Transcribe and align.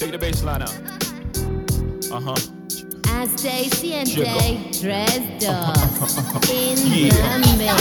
Take 0.00 0.12
the 0.12 0.18
bass 0.18 0.42
line 0.42 0.62
out. 0.62 0.74
Uh 2.10 2.20
huh. 2.20 2.36
As 3.12 3.30
Stacy 3.38 3.92
and 3.92 4.08
Jay 4.08 4.70
dressed 4.80 5.44
us 5.46 6.50
in 6.50 6.78
Yeah. 6.90 7.38
the 7.38 7.56
mix. 7.58 7.74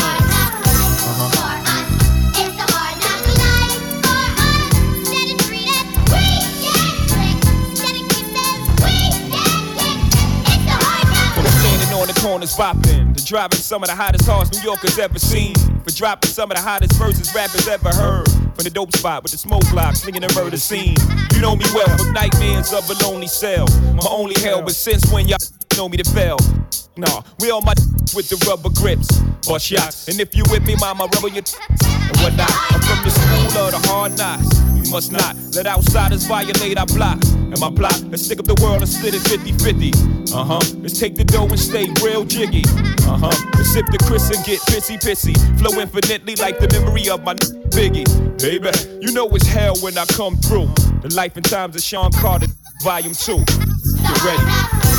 Uh-huh. 1.01 1.59
From 11.35 11.45
standing 11.45 11.93
on 11.97 12.07
the 12.07 12.19
corners 12.21 12.55
bopping 12.55 13.15
to 13.15 13.23
driving 13.25 13.59
some 13.59 13.83
of 13.83 13.89
the 13.89 13.95
hottest 13.95 14.25
cars 14.25 14.51
New 14.51 14.61
Yorkers 14.61 14.97
ever 14.99 15.19
seen. 15.19 15.55
For 15.83 15.91
dropping 15.91 16.31
some 16.31 16.51
of 16.51 16.57
the 16.57 16.63
hottest 16.63 16.93
verses 16.99 17.33
rappers 17.33 17.67
ever 17.67 17.89
heard. 17.89 18.27
From 18.59 18.65
the 18.65 18.71
dope 18.71 18.93
spot 18.93 19.23
with 19.23 19.31
the 19.31 19.37
smoke 19.37 19.63
block, 19.71 19.95
slinging 19.95 20.19
the 20.21 20.33
murder 20.35 20.57
scene. 20.57 20.97
You 21.31 21.39
know 21.39 21.55
me 21.55 21.63
well 21.73 21.87
from 21.97 22.11
nightmares 22.11 22.73
of 22.73 22.83
a 22.89 23.07
lonely 23.07 23.27
cell. 23.27 23.65
My 23.95 24.03
only 24.11 24.35
hell, 24.41 24.61
but 24.61 24.75
since 24.75 25.09
when 25.13 25.29
y'all 25.29 25.37
know 25.77 25.87
me 25.87 25.95
to 25.95 26.03
fail? 26.11 26.35
Nah, 26.97 27.21
we 27.39 27.51
all 27.51 27.61
my 27.61 27.71
with 28.13 28.27
the 28.27 28.35
rubber 28.43 28.67
grips, 28.75 29.07
bust 29.47 29.67
shots. 29.67 30.07
And 30.07 30.19
if 30.19 30.35
you 30.35 30.43
with 30.49 30.65
me, 30.65 30.75
mama, 30.79 31.07
rubber 31.15 31.29
your 31.29 31.43
and 31.43 32.17
whatnot. 32.21 32.51
I'm 32.71 32.81
from 32.81 33.03
the 33.03 33.11
school 33.11 33.63
of 33.63 33.71
the 33.71 33.87
hard 33.87 34.17
knocks. 34.17 34.47
We 34.73 34.89
must 34.91 35.11
not 35.11 35.35
let 35.55 35.67
outsiders 35.67 36.25
violate 36.25 36.77
our 36.77 36.85
block. 36.87 37.19
And 37.23 37.59
my 37.59 37.71
plot, 37.71 37.99
let's 38.09 38.25
stick 38.25 38.39
up 38.39 38.45
the 38.45 38.59
world 38.61 38.81
and 38.81 38.89
split 38.89 39.15
it 39.15 39.21
50 39.21 39.53
50. 39.53 39.91
Uh 40.33 40.43
huh. 40.43 40.59
Let's 40.77 40.99
take 40.99 41.15
the 41.15 41.23
dough 41.23 41.47
and 41.47 41.59
stay 41.59 41.87
real 42.03 42.23
jiggy. 42.23 42.63
Uh 43.07 43.17
huh. 43.17 43.33
Let's 43.55 43.73
sip 43.73 43.85
the 43.87 43.97
Chris 44.05 44.29
and 44.29 44.43
get 44.45 44.59
pissy 44.61 44.97
pissy. 44.97 45.35
Flow 45.59 45.79
infinitely 45.79 46.35
like 46.35 46.59
the 46.59 46.67
memory 46.79 47.09
of 47.09 47.23
my 47.23 47.35
Biggie. 47.69 48.05
Baby, 48.39 48.71
you 48.99 49.11
know 49.11 49.27
it's 49.29 49.45
hell 49.45 49.75
when 49.77 49.97
I 49.97 50.05
come 50.05 50.35
through. 50.37 50.67
The 51.01 51.13
life 51.15 51.35
and 51.37 51.45
times 51.45 51.75
of 51.75 51.81
Shawn 51.81 52.11
Carter, 52.11 52.47
volume 52.83 53.13
2. 53.13 53.37
Get 53.37 54.23
ready. 54.23 54.98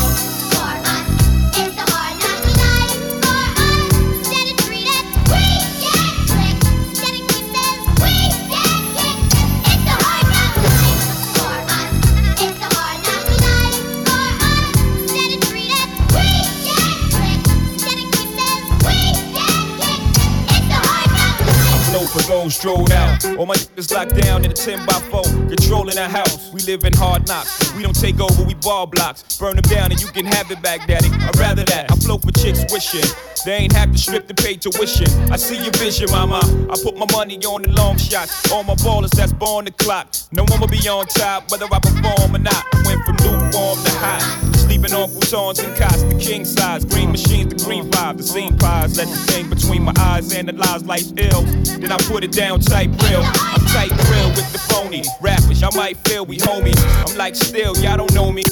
Those 22.30 22.54
strolled 22.54 22.92
out. 22.92 23.24
All 23.38 23.44
my 23.44 23.56
niggas 23.56 23.92
locked 23.92 24.14
down 24.14 24.44
in 24.44 24.52
a 24.52 24.54
10 24.54 24.86
by 24.86 24.92
4, 25.10 25.22
controlling 25.48 25.96
the 25.96 26.08
house. 26.08 26.52
We 26.52 26.60
live 26.60 26.84
in 26.84 26.92
hard 26.92 27.26
knocks. 27.26 27.74
We 27.74 27.82
don't 27.82 28.00
take 28.00 28.20
over, 28.20 28.44
we 28.44 28.54
ball 28.54 28.86
blocks. 28.86 29.36
Burn 29.36 29.56
them 29.56 29.62
down 29.62 29.90
and 29.90 30.00
you 30.00 30.06
can 30.06 30.26
have 30.26 30.48
it 30.48 30.62
back, 30.62 30.86
daddy. 30.86 31.08
I'd 31.10 31.36
rather 31.36 31.64
that. 31.64 31.90
I 31.90 31.96
flow 31.96 32.18
for 32.18 32.30
chicks 32.30 32.64
wishing. 32.72 33.02
They 33.44 33.54
ain't 33.54 33.72
have 33.72 33.90
to 33.90 33.98
strip 33.98 34.28
to 34.28 34.34
pay 34.34 34.54
tuition. 34.54 35.08
I 35.32 35.38
see 35.38 35.56
your 35.56 35.72
vision, 35.72 36.08
mama. 36.12 36.38
I 36.70 36.76
put 36.80 36.96
my 36.96 37.06
money 37.10 37.36
on 37.44 37.62
the 37.62 37.72
long 37.72 37.98
shots. 37.98 38.48
All 38.52 38.62
my 38.62 38.74
ballers 38.74 39.10
that's 39.10 39.32
born 39.32 39.64
the 39.64 39.72
clock. 39.72 40.14
No 40.30 40.44
one 40.44 40.60
will 40.60 40.68
be 40.68 40.88
on 40.88 41.06
top, 41.06 41.50
whether 41.50 41.66
I 41.66 41.80
perform 41.80 42.36
or 42.36 42.38
not. 42.38 42.64
Went 42.84 43.02
from 43.06 43.16
lukewarm 43.16 43.82
to 43.82 43.90
hot. 43.98 44.22
Sleeping 44.54 44.92
on 44.92 45.08
futons 45.08 45.64
and 45.64 45.76
cots, 45.76 46.02
the 46.04 46.16
king 46.20 46.44
size. 46.44 46.84
Green 46.84 47.10
machines, 47.10 47.52
the 47.52 47.64
green 47.64 47.90
five, 47.90 48.18
the 48.18 48.22
scene 48.22 48.56
pies. 48.56 48.96
Let 48.96 49.08
the 49.08 49.16
thing 49.16 49.48
between 49.48 49.82
my 49.82 49.92
eyes 49.98 50.32
analyze 50.32 50.84
life's 50.84 51.12
ill. 51.16 51.42
Then 51.80 51.90
I 51.90 51.96
put 51.96 52.19
it 52.24 52.32
down 52.32 52.60
tight 52.60 52.88
real. 53.04 53.22
I'm 53.22 53.64
tight 53.66 53.90
real 54.10 54.28
with 54.30 54.52
the 54.52 54.58
phony 54.58 55.02
rappers. 55.20 55.60
Y'all 55.60 55.74
might 55.76 55.96
feel 56.08 56.26
we 56.26 56.38
homies. 56.38 56.78
I'm 57.06 57.16
like 57.16 57.34
still, 57.34 57.76
y'all 57.78 57.96
don't 57.96 58.12
know 58.14 58.32
me. 58.32 58.42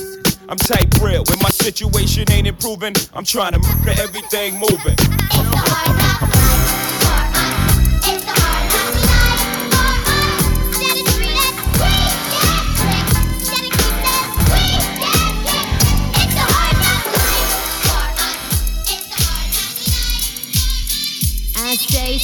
I'm 0.49 0.57
tight 0.57 0.89
real. 1.03 1.25
When 1.29 1.39
my 1.43 1.51
situation 1.51 2.31
ain't 2.31 2.47
improving, 2.47 2.95
I'm 3.13 3.25
trying 3.25 3.53
to 3.53 3.59
murder 3.59 4.01
everything 4.01 4.55
moving. 4.59 4.97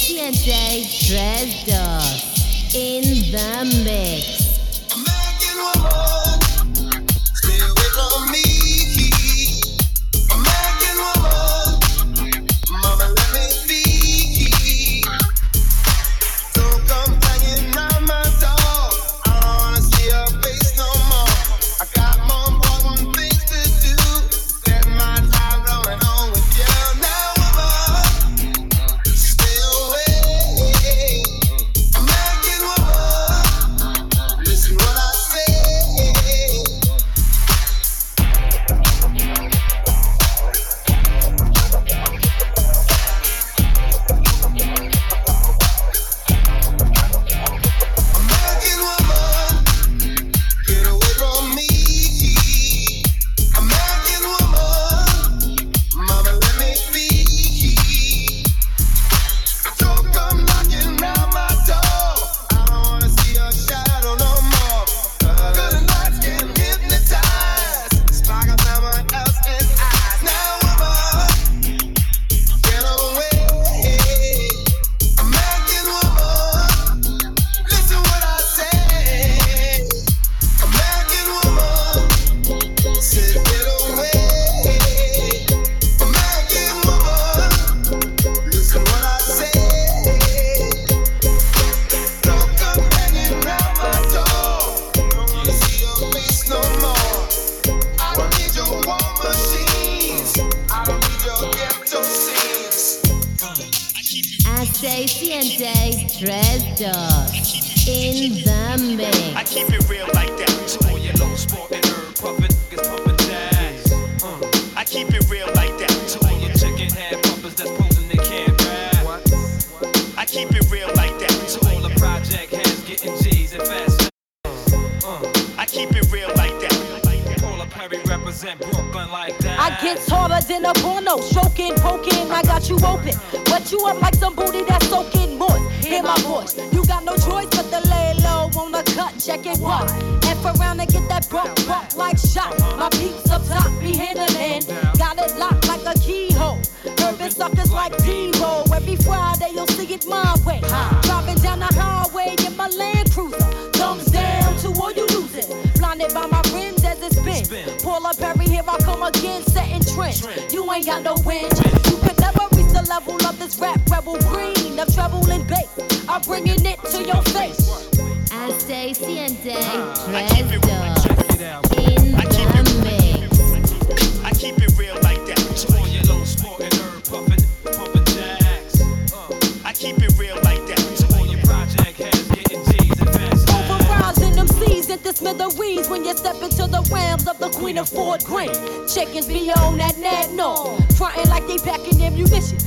Dressed 0.07 1.67
us 1.69 2.75
in 2.75 3.01
the 3.31 3.83
mix. 3.83 4.45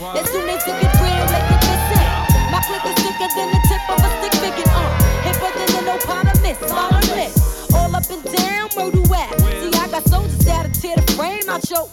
As 0.01 0.31
soon 0.31 0.49
as 0.49 0.63
it 0.63 0.81
get 0.81 0.95
real, 1.03 1.27
get 1.27 1.61
this 1.61 1.99
in. 1.99 2.07
My 2.53 2.63
click 2.63 2.85
is 2.87 2.95
thicker 3.03 3.29
than 3.35 3.51
the 3.51 3.61
tip 3.67 3.83
of 3.91 3.99
a 3.99 4.11
stick 4.19 4.35
figure, 4.39 4.71
uh. 4.71 4.95
Hipper 5.27 5.51
than 5.59 5.71
an 5.75 5.99
eponymous, 5.99 6.59
bottomless. 6.71 7.73
All 7.75 7.97
up 7.97 8.09
and 8.09 8.23
down, 8.23 8.69
where 8.75 8.95
you 8.95 9.03
at? 9.13 9.41
See, 9.59 9.77
I 9.77 9.89
got 9.91 10.05
soldiers 10.09 10.39
that'll 10.39 10.71
tear 10.71 10.95
the 10.97 11.13
frame 11.15 11.49
out 11.51 11.69
your. 11.69 11.89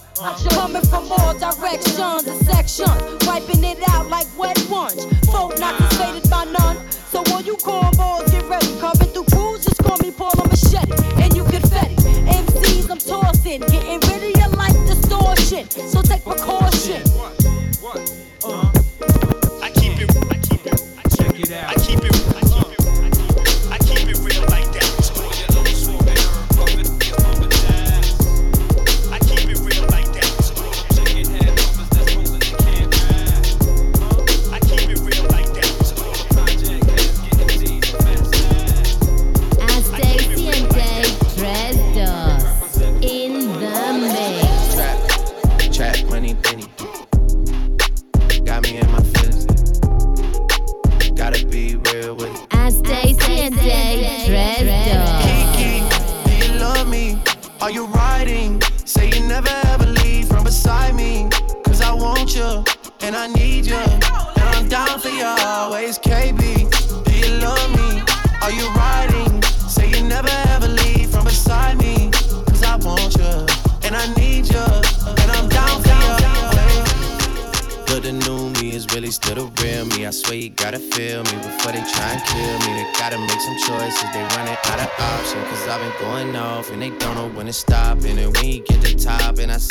Coming 0.52 0.84
from 0.84 1.12
all 1.12 1.34
directions 1.34 2.28
and 2.28 2.46
sections, 2.46 3.25
wiping 3.25 3.63
it 3.63 3.80
out 3.90 4.07
like 4.07 4.28
wet 4.38 4.63
ones. 4.69 5.04
Folk 5.25 5.57
not 5.60 5.75
dissuaded 5.78 6.30
by 6.30 6.46
none. 6.46 6.78
So 6.92 7.24
all 7.34 7.42
you 7.42 7.56
cornballs 7.57 7.94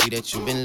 see 0.04 0.10
that 0.10 0.34
you've 0.34 0.44
been 0.44 0.63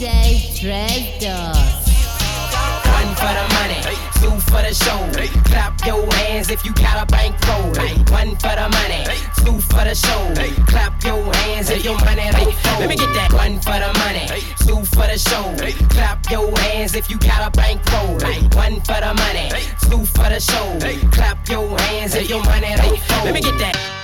And 0.00 0.60
Dave 0.60 1.26
One 1.26 3.10
for 3.18 3.32
the 3.34 3.46
money, 3.58 3.82
two 4.20 4.30
for 4.46 4.62
the 4.62 4.72
show. 4.72 5.42
Clap 5.50 5.84
your 5.84 6.06
hands 6.12 6.50
if 6.50 6.64
you 6.64 6.72
got 6.74 7.02
a 7.02 7.06
bankroll. 7.06 7.74
One 8.12 8.36
for 8.36 8.54
the 8.54 8.68
money, 8.70 9.04
two 9.38 9.58
for 9.60 9.82
the 9.82 9.96
show. 9.96 10.32
Clap 10.66 11.02
your 11.02 11.34
hands 11.34 11.70
if 11.70 11.84
your 11.84 11.98
money 11.98 12.30
don't 12.30 12.54
fold. 12.54 12.78
Let 12.78 12.88
me 12.90 12.96
get 12.96 13.12
that. 13.14 13.32
One 13.32 13.58
for 13.58 13.74
the 13.74 13.92
money, 13.98 14.28
two 14.64 14.84
for 14.84 15.08
the 15.08 15.18
show. 15.18 15.42
Clap 15.88 16.30
your 16.30 16.56
hands 16.58 16.94
if 16.94 17.10
you 17.10 17.18
got 17.18 17.48
a 17.48 17.50
bankroll. 17.50 18.20
One 18.54 18.80
for 18.82 19.00
the 19.00 19.14
money, 19.18 19.50
two 19.90 20.06
for 20.06 20.30
the 20.30 20.38
show. 20.38 20.78
Clap 21.10 21.48
your 21.48 21.76
hands 21.76 22.14
if 22.14 22.28
your 22.28 22.44
money 22.44 22.72
don't 22.76 22.98
fold. 23.00 23.24
Let 23.24 23.34
me 23.34 23.40
get 23.40 23.58
that. 23.58 23.97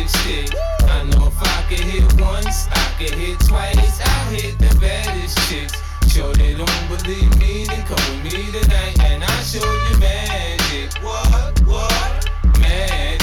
Magic 0.00 0.08
stick. 0.08 0.58
I 0.82 1.02
know 1.04 1.26
if 1.26 1.42
I 1.42 1.62
could 1.68 1.80
hit 1.80 2.20
once, 2.20 2.68
I 2.70 2.94
could 2.98 3.14
hit 3.14 3.38
twice. 3.40 4.00
I 4.00 4.34
hit 4.34 4.58
the 4.58 4.74
baddest 4.80 5.38
chicks. 5.48 5.80
Sure 6.08 6.32
they 6.34 6.54
don't 6.54 6.88
believe 6.88 7.38
me, 7.38 7.64
then 7.66 7.84
come 7.86 8.22
with 8.22 8.32
me 8.32 8.50
tonight 8.50 8.98
and 9.00 9.22
I'll 9.22 9.42
show 9.42 9.58
you 9.60 9.98
magic. 9.98 10.94
What? 11.02 11.60
What? 11.66 12.30
Magic. 12.58 13.19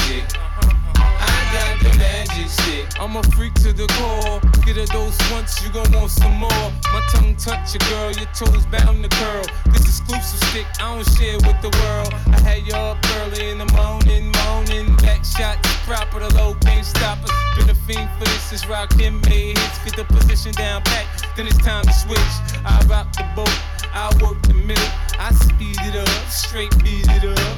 Magic 2.37 2.51
stick. 2.51 3.01
I'm 3.01 3.15
a 3.15 3.23
freak 3.33 3.53
to 3.65 3.73
the 3.73 3.87
core. 3.97 4.39
Get 4.63 4.77
a 4.77 4.85
dose 4.85 5.17
once, 5.31 5.63
you 5.63 5.71
gon' 5.71 5.91
want 5.91 6.11
some 6.11 6.37
more. 6.37 6.71
My 6.93 7.01
tongue 7.09 7.35
touch 7.35 7.73
your 7.73 7.89
girl, 7.89 8.11
your 8.11 8.29
toes 8.33 8.65
bound 8.67 9.03
to 9.03 9.09
curl. 9.09 9.43
This 9.73 9.81
exclusive 9.81 10.39
stick, 10.49 10.67
I 10.79 10.93
don't 10.93 11.07
share 11.17 11.37
with 11.37 11.59
the 11.61 11.73
world. 11.81 12.13
I 12.27 12.39
had 12.41 12.67
you 12.67 12.73
up 12.73 12.97
early 13.17 13.49
in 13.49 13.57
the 13.57 13.65
morning, 13.73 14.31
moaning. 14.31 14.95
Back 14.97 15.25
shot, 15.25 15.57
proper, 15.85 16.19
the 16.19 16.33
low 16.35 16.53
pain 16.61 16.83
stoppers. 16.83 17.31
Been 17.57 17.69
a 17.69 17.75
fiend 17.75 18.09
for 18.19 18.25
this, 18.25 18.53
is 18.53 18.67
rockin' 18.67 19.19
made 19.21 19.57
hits. 19.57 19.79
Get 19.83 19.95
the 19.95 20.05
position 20.05 20.51
down 20.51 20.83
pat, 20.83 21.05
then 21.35 21.47
it's 21.47 21.57
time 21.57 21.85
to 21.85 21.93
switch. 21.93 22.33
I 22.65 22.85
rock 22.87 23.11
the 23.13 23.25
boat, 23.35 23.57
I 23.93 24.13
work 24.21 24.41
the 24.43 24.53
middle. 24.53 24.91
I 25.17 25.33
speed 25.33 25.77
it 25.81 25.95
up, 25.95 26.29
straight 26.29 26.71
beat 26.83 27.07
it 27.09 27.25
up. 27.25 27.57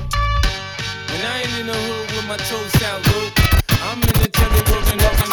When 1.12 1.26
I 1.26 1.42
ain't 1.42 1.60
in 1.60 1.68
the 1.68 1.74
hood 1.74 2.12
with 2.16 2.28
my 2.28 2.38
toes 2.38 2.82
out 2.84 3.06
low, 3.08 3.69
I'm 3.82 3.96
in 3.96 4.02
the 4.02 4.28
telly 4.28 4.62
working 4.72 5.00
up 5.08 5.16
and 5.24 5.32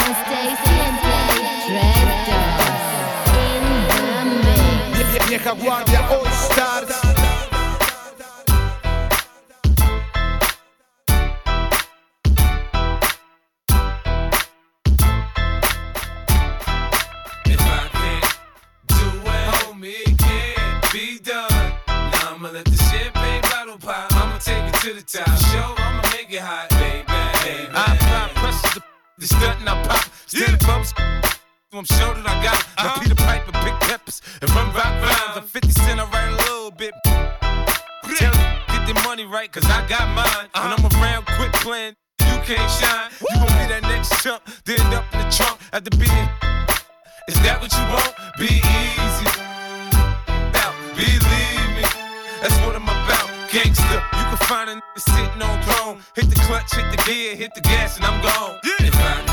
And 0.00 0.14
Stacy 0.24 0.74
and 0.86 0.96
Dave 1.04 1.44
Dresdos 1.68 2.88
in 3.36 3.64
the 24.98 25.04
mix. 25.04 25.06
Vieja 25.06 25.06
guardia 25.06 25.06
All 25.06 25.06
Stars. 25.06 25.06
to 25.06 25.06
the 25.06 25.06
top. 25.06 25.38
Show, 25.38 25.82
I'ma 25.82 26.02
make 26.10 26.32
it 26.32 26.40
hot, 26.40 26.68
baby. 26.70 27.04
baby. 27.44 27.72
I 27.74 27.94
apply 27.94 28.30
pressure 28.34 28.80
the 29.18 29.26
stunt 29.26 29.60
and 29.60 29.68
I 29.68 29.82
pop. 29.86 30.04
Still 30.26 30.46
the 30.46 30.64
bumps. 30.66 30.94
I'm 31.72 31.84
sure 31.84 32.14
that 32.14 32.26
I 32.26 32.42
got 32.42 32.58
it. 32.58 32.66
Now 32.78 32.94
Peter 32.96 33.14
Piper, 33.14 33.52
pick 33.52 33.78
peppers, 33.80 34.22
and 34.40 34.50
run 34.50 34.72
rock 34.72 34.86
uh-huh. 34.86 35.34
rhymes. 35.34 35.36
I'm 35.36 35.44
50 35.44 35.70
cent, 35.70 36.00
I 36.00 36.04
write 36.10 36.32
a 36.32 36.36
little 36.36 36.70
bit. 36.70 36.94
Tell 38.16 38.32
them, 38.32 38.58
get 38.68 38.86
their 38.86 39.04
money 39.04 39.26
right, 39.26 39.52
cause 39.52 39.64
I 39.66 39.86
got 39.86 40.08
mine. 40.16 40.48
When 40.54 40.72
uh-huh. 40.72 40.88
I'm 40.88 41.02
around, 41.02 41.26
quit 41.26 41.52
playing, 41.60 41.94
you 42.20 42.36
can't 42.48 42.70
shine. 42.70 43.10
You 43.20 43.36
gon' 43.36 43.46
be 43.48 43.64
that 43.68 43.82
next 43.82 44.22
chump, 44.22 44.42
then 44.64 44.80
end 44.80 44.94
up 44.94 45.04
in 45.12 45.20
the 45.20 45.30
trunk 45.30 45.60
at 45.72 45.84
the 45.84 45.90
being. 45.92 46.28
Is 47.28 47.36
that 47.44 47.60
what 47.60 47.70
you 47.76 47.84
want? 47.92 48.16
Be 48.40 48.64
easy. 48.64 49.28
Now, 50.56 50.72
believe 50.96 51.68
me, 51.76 51.84
that's 52.40 52.56
what 52.64 52.74
I'm 52.74 52.87
find 54.48 54.70
a 54.70 55.00
sitting 55.00 55.42
on 55.42 55.62
throne. 55.62 56.00
Hit 56.14 56.30
the 56.30 56.36
clutch, 56.36 56.74
hit 56.74 56.90
the 56.90 57.02
gear, 57.04 57.36
hit 57.36 57.54
the 57.54 57.60
gas, 57.60 57.96
and 57.96 58.06
I'm 58.06 58.22
gone. 58.22 58.58
If 58.64 59.27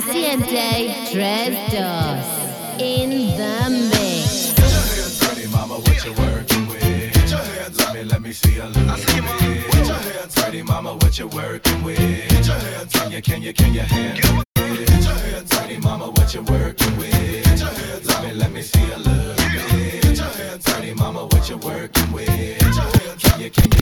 Stacy 0.00 0.24
and 0.24 0.42
Jay 0.46 0.88
Dresdos 1.12 2.80
in 2.80 3.10
the 3.36 3.90
mix. 3.90 4.54
Get 4.54 4.70
your 4.72 4.80
hands 4.80 5.22
Ready, 5.28 5.46
mama, 5.48 5.74
what 5.74 6.04
you 6.06 6.12
working 6.14 6.66
with? 6.66 7.12
Get 7.12 7.30
your 7.30 7.38
hands 7.40 7.78
up. 7.78 7.94
Let 7.94 8.22
me, 8.22 8.32
see 8.32 8.56
a 8.56 8.68
little 8.68 8.86
bit. 8.86 9.66
Put 9.66 9.86
your 9.86 9.94
hands. 9.94 10.36
Ready, 10.38 10.62
mama, 10.62 10.94
what 10.94 11.18
you 11.18 11.28
working 11.28 11.84
with? 11.84 11.98
Get 11.98 12.46
your 12.46 12.56
hands. 12.56 12.92
Can 12.94 13.12
you, 13.12 13.20
can 13.20 13.42
you, 13.42 13.52
can 13.52 13.74
you 13.74 13.80
handle 13.80 14.40
it? 14.40 14.88
Get 14.88 15.04
your 15.04 15.12
hands. 15.12 15.52
Ready, 15.60 15.76
mama, 15.76 16.06
what 16.06 16.32
you 16.32 16.40
working 16.40 16.96
with? 16.96 17.44
Get 17.44 17.60
your 17.60 17.68
hands 17.68 18.08
up. 18.08 18.34
Let 18.34 18.50
me, 18.50 18.62
see 18.62 18.92
a 18.92 18.96
little 18.96 19.34
bit. 19.34 20.02
Get 20.04 20.16
your 20.16 20.26
hands. 20.26 20.68
Ready, 20.68 20.94
mama, 20.94 21.26
what 21.26 21.50
you 21.50 21.58
working 21.58 22.12
with? 22.12 22.28
Get 22.28 22.62
your 22.62 22.70
hands. 22.70 23.22
Can 23.24 23.40
you, 23.42 23.50
can 23.50 23.70
you, 23.70 23.81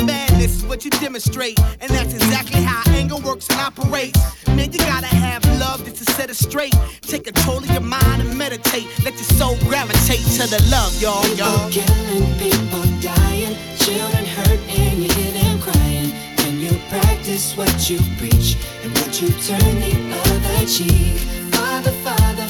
what 0.71 0.85
you 0.85 0.91
demonstrate. 1.01 1.59
And 1.81 1.91
that's 1.91 2.13
exactly 2.13 2.61
how 2.61 2.81
anger 2.95 3.17
works 3.17 3.45
and 3.49 3.59
operates. 3.59 4.17
Man, 4.47 4.71
you 4.71 4.79
gotta 4.79 5.07
have 5.07 5.43
love 5.59 5.83
just 5.83 5.97
to 5.97 6.13
set 6.13 6.29
it 6.29 6.37
straight. 6.37 6.73
Take 7.01 7.25
control 7.25 7.57
of 7.57 7.69
your 7.69 7.81
mind 7.81 8.21
and 8.21 8.37
meditate. 8.37 8.87
Let 9.03 9.15
your 9.15 9.29
soul 9.39 9.57
gravitate 9.67 10.25
to 10.39 10.47
the 10.47 10.63
love, 10.71 10.93
y'all, 11.01 11.27
y'all. 11.35 11.69
People 11.69 11.83
killing, 11.83 12.39
people 12.39 12.85
dying, 13.01 13.53
children 13.83 14.23
hurt, 14.23 14.61
and 14.79 15.03
you 15.03 15.09
hear 15.11 15.31
them 15.41 15.59
crying. 15.59 16.09
When 16.39 16.61
you 16.63 16.71
practice 16.87 17.57
what 17.57 17.89
you 17.89 17.99
preach, 18.17 18.55
and 18.81 18.97
what 18.97 19.21
you 19.21 19.27
turn 19.43 19.75
the 19.83 19.93
other 20.23 20.65
cheek. 20.65 21.19
Father, 21.51 21.91
Father, 22.07 22.40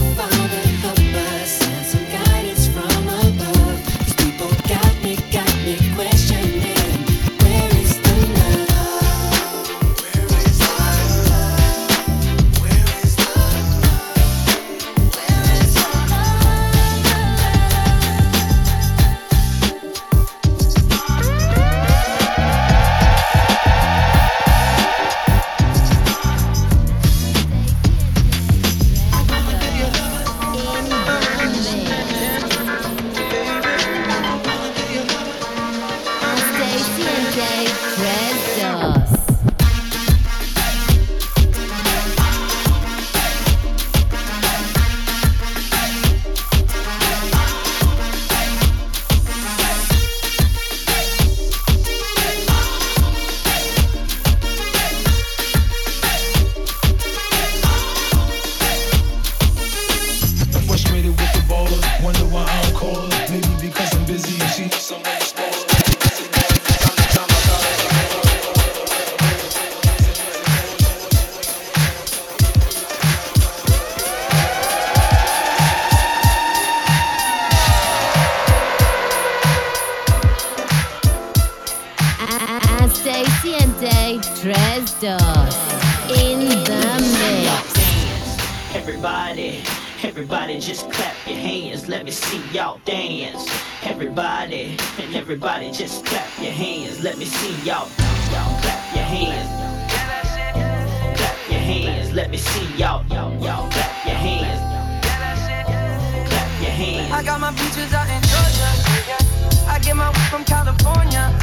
and 84.11 84.23
Jay 84.41 85.13
in 86.31 86.39
the 86.65 86.83
mix. 87.15 88.75
Everybody, 88.75 89.63
everybody 90.03 90.59
just 90.59 90.91
clap 90.91 91.15
your 91.25 91.37
hands. 91.37 91.87
Let 91.87 92.03
me 92.03 92.11
see 92.11 92.41
y'all 92.51 92.81
dance. 92.83 93.47
Everybody, 93.83 94.77
and 94.99 95.15
everybody 95.15 95.71
just 95.71 96.05
clap 96.05 96.27
your 96.41 96.51
hands. 96.51 97.01
Let 97.01 97.17
me 97.17 97.25
see 97.25 97.53
y'all. 97.65 97.87
Y'all 98.31 98.59
clap 98.61 98.95
your 98.95 99.05
hands. 99.05 99.49
Clap 101.17 101.49
your 101.49 101.59
hands. 101.59 102.11
Let 102.11 102.31
me 102.31 102.37
see 102.37 102.65
y'all. 102.75 103.05
Y'all, 103.07 103.31
y'all 103.41 103.69
clap 103.71 104.05
your 104.05 104.15
hands. 104.15 104.59
Clap 106.29 106.61
your 106.61 106.71
hands. 106.71 107.13
I 107.13 107.23
got 107.23 107.39
my 107.39 107.51
beaches 107.51 107.93
out 107.93 108.09
in 108.09 108.21
Georgia. 108.23 109.69
I 109.69 109.79
get 109.81 109.95
my 109.95 110.09
weed 110.09 110.27
from 110.29 110.43
California. 110.43 111.33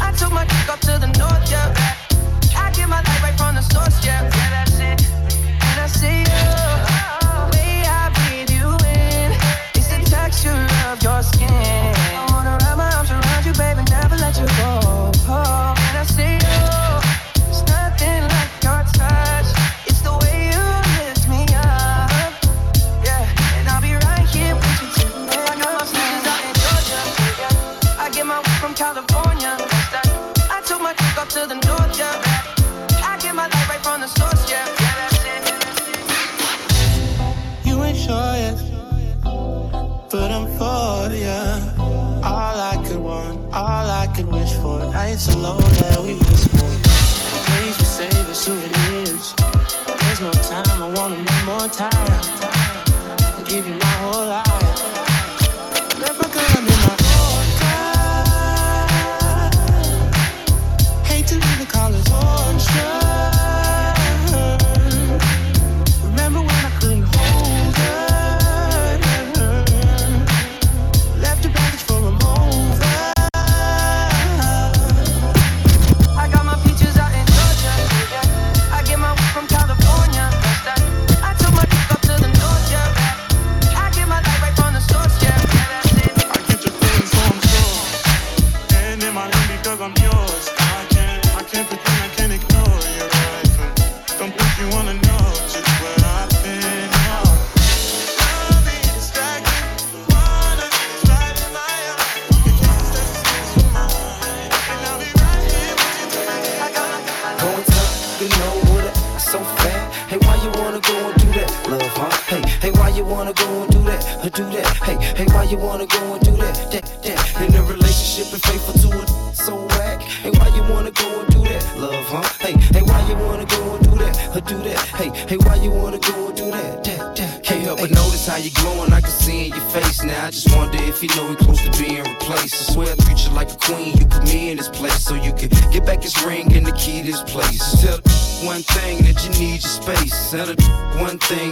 I 0.00 0.12
took 0.12 0.32
my 0.32 0.44
dick 0.44 0.68
up 0.68 0.80
to 0.80 0.98
the 0.98 1.08
north, 1.18 1.50
yeah. 1.50 1.74
I 2.56 2.70
get 2.72 2.88
my 2.88 3.02
light 3.02 3.22
right 3.22 3.36
from 3.38 3.54
the 3.54 3.62
source, 3.62 4.04
yeah. 4.04 4.22
Yeah, 4.22 4.69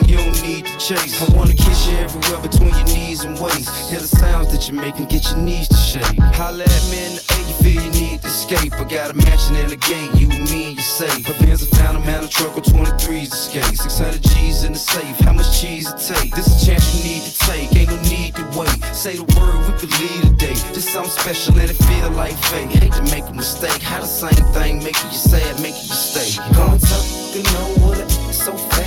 You 0.08 0.16
don't 0.16 0.42
need 0.42 0.64
to 0.64 0.78
chase. 0.78 1.20
I 1.20 1.36
wanna 1.36 1.52
kiss 1.52 1.86
you 1.86 1.98
everywhere 1.98 2.40
between 2.40 2.74
your 2.74 2.88
knees 2.96 3.24
and 3.24 3.38
waist. 3.38 3.68
Hear 3.90 4.00
the 4.00 4.08
sounds 4.08 4.50
that 4.52 4.66
you're 4.66 4.80
making, 4.80 5.04
get 5.06 5.28
your 5.28 5.36
knees 5.36 5.68
to 5.68 5.76
shake. 5.76 6.18
Holla 6.32 6.64
at 6.64 6.84
me 6.90 7.04
in 7.04 7.14
the 7.16 7.22
you 7.48 7.54
feel 7.60 7.82
you 7.82 7.90
need 7.92 8.22
to 8.22 8.28
escape. 8.28 8.72
I 8.72 8.84
got 8.84 9.10
a 9.10 9.14
mansion 9.14 9.56
and 9.56 9.72
a 9.72 9.76
gate, 9.76 10.08
you 10.14 10.28
and 10.30 10.48
me, 10.50 10.72
you're 10.72 10.82
safe. 10.82 11.28
My 11.28 11.34
pants 11.44 11.62
are 11.62 11.76
found, 11.76 11.98
I'm 11.98 12.08
out 12.08 12.24
of 12.24 12.30
truck 12.30 12.56
or 12.56 12.62
23s 12.62 13.52
to 13.52 13.76
600 13.76 14.22
G's 14.22 14.64
in 14.64 14.72
the 14.72 14.78
safe, 14.78 15.18
how 15.20 15.34
much 15.34 15.60
cheese 15.60 15.92
it 15.92 16.00
take? 16.00 16.34
This 16.34 16.48
a 16.56 16.66
chance 16.66 16.84
you 16.96 17.04
need 17.04 17.22
to 17.28 17.32
take, 17.44 17.76
ain't 17.76 17.90
no 17.90 18.00
need 18.08 18.34
to 18.36 18.44
wait. 18.56 18.80
Say 18.94 19.16
the 19.16 19.28
word, 19.36 19.60
we 19.68 19.76
could 19.76 19.92
leave 20.00 20.22
today. 20.22 20.56
Just 20.72 20.88
something 20.88 21.12
special 21.12 21.58
and 21.58 21.70
it 21.70 21.76
feel 21.76 22.10
like 22.12 22.36
fate. 22.48 22.70
Hate 22.70 22.92
to 22.92 23.02
make 23.12 23.28
a 23.28 23.34
mistake, 23.34 23.82
how 23.82 24.00
the 24.00 24.06
same 24.06 24.44
thing 24.56 24.82
making 24.82 25.10
you 25.10 25.20
sad, 25.20 25.60
making 25.60 25.84
you 25.84 26.00
stay. 26.00 26.40
Going 26.54 26.80
tough, 26.80 27.36
you 27.36 27.42
know 27.42 27.68
what, 27.84 27.98
it's 28.00 28.42
so 28.44 28.77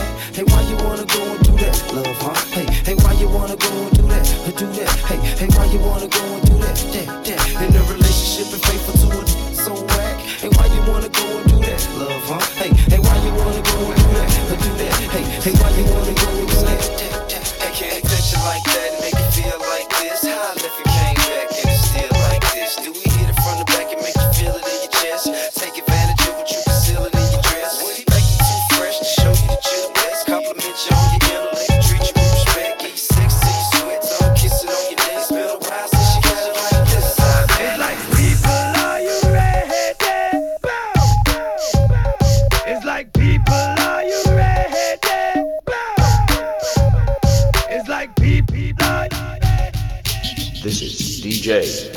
love, 1.93 2.17
huh? 2.19 2.33
Hey, 2.51 2.65
hey, 2.85 2.95
why 2.95 3.13
you 3.13 3.27
wanna 3.27 3.55
go 3.55 4.00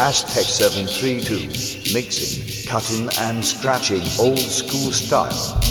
Aztec 0.04 0.44
732, 0.44 1.94
mixing, 1.94 2.68
cutting 2.70 3.08
and 3.20 3.42
scratching 3.42 4.02
old 4.20 4.38
school 4.38 4.92
style. 4.92 5.63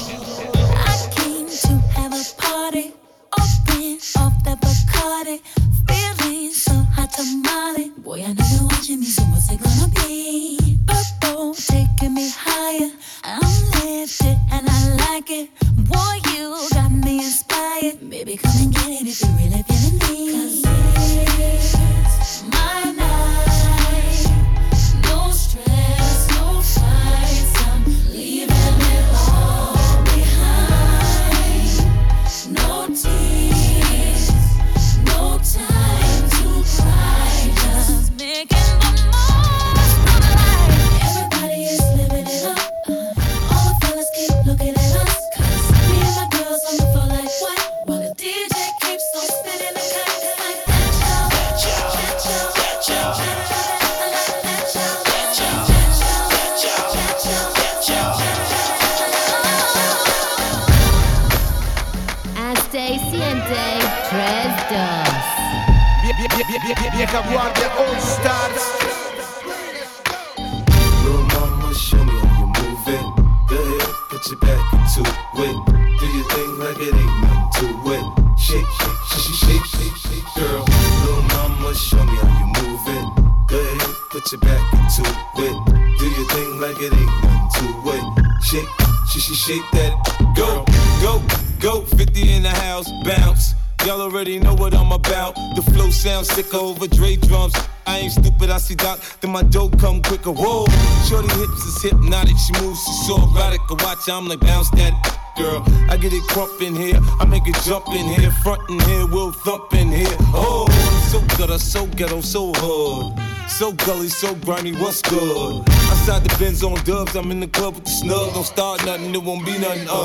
put 84.23 84.31
your 84.31 84.41
back 84.41 84.73
into 84.73 85.09
it. 85.37 85.99
Do 85.99 86.05
your 86.09 86.27
thing 86.29 86.59
like 86.59 86.77
it 86.79 86.93
ain't 86.93 87.23
nothing 87.23 87.83
to 87.83 87.89
it. 87.91 88.43
Shake, 88.43 88.67
she 89.09 89.19
shake 89.19 89.71
that. 89.73 89.93
Go, 90.35 90.65
go, 91.01 91.21
go. 91.59 91.81
50 91.81 92.31
in 92.31 92.43
the 92.43 92.49
house, 92.49 92.89
bounce. 93.03 93.53
Y'all 93.85 94.01
already 94.01 94.39
know 94.39 94.53
what 94.53 94.73
I'm 94.73 94.91
about. 94.91 95.35
The 95.55 95.61
flow 95.73 95.89
sounds 95.89 96.29
sick 96.29 96.53
over 96.53 96.87
Dre 96.87 97.17
drums. 97.17 97.53
I 97.85 97.99
ain't 97.99 98.13
stupid, 98.13 98.49
I 98.49 98.57
see 98.59 98.75
Doc, 98.75 98.99
then 99.19 99.31
my 99.31 99.43
dope 99.43 99.77
come 99.77 100.01
quicker. 100.01 100.31
Whoa, 100.31 100.65
shorty 101.09 101.27
hips 101.27 101.65
is 101.65 101.83
hypnotic. 101.83 102.37
She 102.37 102.53
moves, 102.61 102.81
she's 102.81 103.07
so 103.07 103.15
erotic. 103.15 103.59
I 103.69 103.73
watch, 103.83 104.09
I'm 104.09 104.27
like, 104.27 104.39
bounce 104.39 104.69
that 104.71 104.93
girl. 105.35 105.63
I 105.89 105.97
get 105.97 106.13
it 106.13 106.23
crump 106.29 106.61
in 106.61 106.75
here, 106.75 106.97
I 107.19 107.25
make 107.25 107.45
it 107.45 107.55
jump 107.65 107.89
in 107.89 108.05
here, 108.05 108.31
front 108.41 108.61
in 108.69 108.79
here, 108.79 109.05
we'll 109.07 109.33
thump 109.33 109.73
in 109.73 109.91
here. 109.91 110.15
Oh, 110.33 110.65
so 111.11 111.19
good, 111.35 111.59
so 111.59 111.85
ghetto, 111.87 112.21
so 112.21 112.53
hard. 112.55 113.22
So 113.47 113.71
gully, 113.71 114.07
so 114.07 114.35
grimy, 114.35 114.73
what's 114.73 115.01
good? 115.01 115.63
Outside 115.69 116.23
the 116.23 116.35
Benz 116.39 116.63
on 116.63 116.75
dubs, 116.83 117.15
I'm 117.15 117.31
in 117.31 117.39
the 117.39 117.47
club 117.47 117.75
with 117.75 117.85
the 117.85 117.91
snub. 117.91 118.33
Don't 118.33 118.43
start 118.43 118.85
nothing, 118.85 119.13
it 119.13 119.23
won't 119.23 119.45
be 119.45 119.57
nothing, 119.57 119.87
uh. 119.87 120.01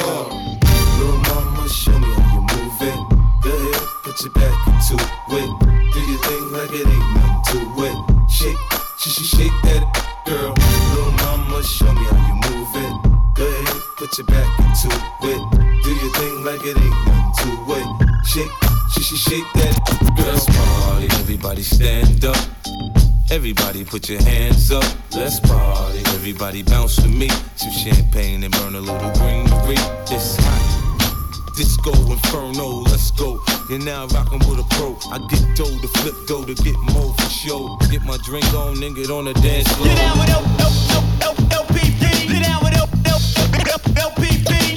Little 0.99 1.19
mama, 1.27 1.69
show 1.69 1.99
me 1.99 2.07
how 2.07 2.35
you 2.35 2.43
move 2.55 2.83
it. 2.83 2.99
Go 3.43 3.51
ahead, 3.51 3.83
put 4.05 4.21
your 4.23 4.33
back 4.35 4.55
into 4.69 4.95
it. 4.95 5.51
Do 5.93 6.01
your 6.07 6.21
thing 6.23 6.45
like 6.53 6.71
it 6.71 6.87
ain't 6.87 7.09
nothing 7.19 7.43
to 7.49 7.59
it. 7.83 8.31
Shake, 8.31 8.59
she 8.99 9.11
she 9.11 9.25
shake 9.25 9.57
that 9.65 9.83
girl. 10.27 10.55
Little 10.95 11.13
mama, 11.25 11.63
show 11.65 11.93
me 11.93 12.05
how 12.05 12.21
you 12.29 12.37
move 12.47 12.75
it. 12.79 12.95
Go 13.35 13.47
ahead, 13.47 13.81
put 13.97 14.19
your 14.19 14.27
back 14.27 14.47
into 14.61 14.89
it. 15.25 15.41
Do 15.83 15.91
your 15.91 16.13
thing 16.15 16.45
like 16.45 16.63
it 16.63 16.77
ain't 16.77 16.99
nothing 17.07 17.33
to 17.43 17.75
it. 17.75 17.87
Shake, 18.27 18.53
she 18.93 19.03
she 19.03 19.17
shake 19.17 19.49
that 19.55 19.75
girl. 20.17 20.27
Let's 20.27 20.47
party, 20.47 21.07
everybody 21.19 21.63
stand 21.63 22.25
up. 22.25 22.37
Everybody 23.31 23.85
put 23.85 24.09
your 24.09 24.23
hands 24.23 24.71
up, 24.73 24.85
let's 25.15 25.39
party. 25.41 25.99
Everybody 26.17 26.63
bounce 26.63 26.97
to 26.97 27.09
me. 27.09 27.29
Some 27.57 27.73
champagne 27.73 28.43
and 28.43 28.53
burn 28.57 28.75
a 28.75 28.81
little 28.81 29.11
green 29.21 29.45
This 30.09 30.35
hot. 30.41 31.55
Disco 31.55 31.93
Inferno, 32.11 32.85
let's 32.89 33.11
go. 33.11 33.39
You're 33.69 33.81
now 33.81 34.07
rockin' 34.07 34.39
with 34.49 34.61
a 34.61 34.67
pro. 34.71 34.97
I 35.13 35.19
get 35.29 35.45
dough 35.55 35.79
to 35.79 35.89
flip 35.99 36.15
go 36.27 36.43
to 36.43 36.55
get 36.55 36.77
more 36.95 37.13
for 37.13 37.29
show. 37.29 37.77
Get 37.91 38.03
my 38.05 38.17
drink 38.25 38.47
on 38.55 38.83
and 38.83 38.97
get 38.97 39.11
on 39.11 39.27
the 39.27 39.35
dance 39.35 39.69
floor. 39.75 39.89
Get 39.89 39.99
down 39.99 40.19
with 40.19 40.31
L- 40.31 40.49
Get 42.33 42.43
down 42.43 42.63
with 42.63 42.73
LPP. 42.73 44.68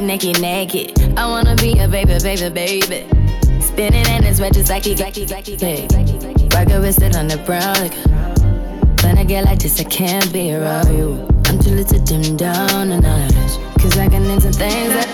Naked, 0.00 0.40
naked, 0.40 0.92
naked. 0.92 1.18
I 1.18 1.26
wanna 1.28 1.54
be 1.54 1.78
a 1.78 1.86
baby, 1.86 2.18
baby, 2.20 2.48
baby. 2.50 3.06
Spinning 3.60 4.06
in 4.06 4.22
his 4.24 4.38
just 4.38 4.68
like 4.68 4.84
he, 4.84 4.96
like 4.96 5.14
he, 5.14 5.26
like 5.26 5.46
he, 5.46 5.56
hey. 5.56 5.86
Rocket 6.52 6.80
with 6.80 7.00
it 7.00 7.16
on 7.16 7.28
the 7.28 7.36
brown. 7.46 7.74
Like, 7.74 7.94
when 9.04 9.18
I 9.18 9.24
get 9.24 9.44
like 9.44 9.60
this, 9.60 9.78
I 9.80 9.84
can't 9.84 10.32
be 10.32 10.52
around 10.52 10.92
you. 10.96 11.28
I'm 11.46 11.60
too 11.60 11.70
little 11.70 11.98
to 11.98 12.04
dim 12.04 12.36
down 12.36 12.88
the 12.88 13.00
night. 13.00 13.32
Cause 13.78 13.96
I 13.98 14.08
can 14.08 14.24
into 14.24 14.50
things 14.50 14.94
that 14.94 15.13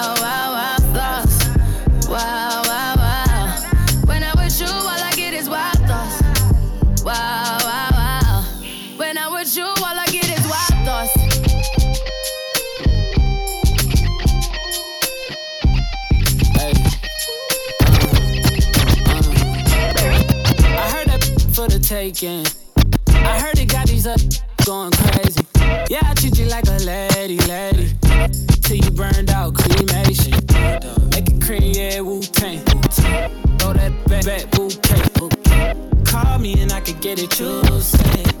taking. 22.01 22.43
I 23.09 23.39
heard 23.39 23.59
it 23.59 23.69
got 23.71 23.85
these 23.85 24.07
up 24.07 24.19
going 24.65 24.89
crazy. 24.89 25.45
Yeah, 25.87 25.99
I 26.01 26.15
treat 26.15 26.35
you 26.39 26.45
like 26.45 26.65
a 26.65 26.79
lady, 26.83 27.37
lady. 27.41 27.93
Till 28.63 28.77
you 28.77 28.89
burned 28.89 29.29
out, 29.29 29.53
cremation. 29.53 30.33
Make 31.11 31.29
it 31.29 31.39
cream, 31.43 31.73
yeah, 31.75 31.99
Wu 31.99 32.21
Tang. 32.21 32.57
Throw 33.59 33.73
that 33.73 33.93
back, 34.07 34.25
back 34.25 34.49
bouquet. 34.49 35.75
Call 36.03 36.39
me 36.39 36.59
and 36.59 36.71
I 36.71 36.79
could 36.81 37.01
get 37.01 37.19
it, 37.19 37.39
you 37.39 37.61
say. 37.79 38.40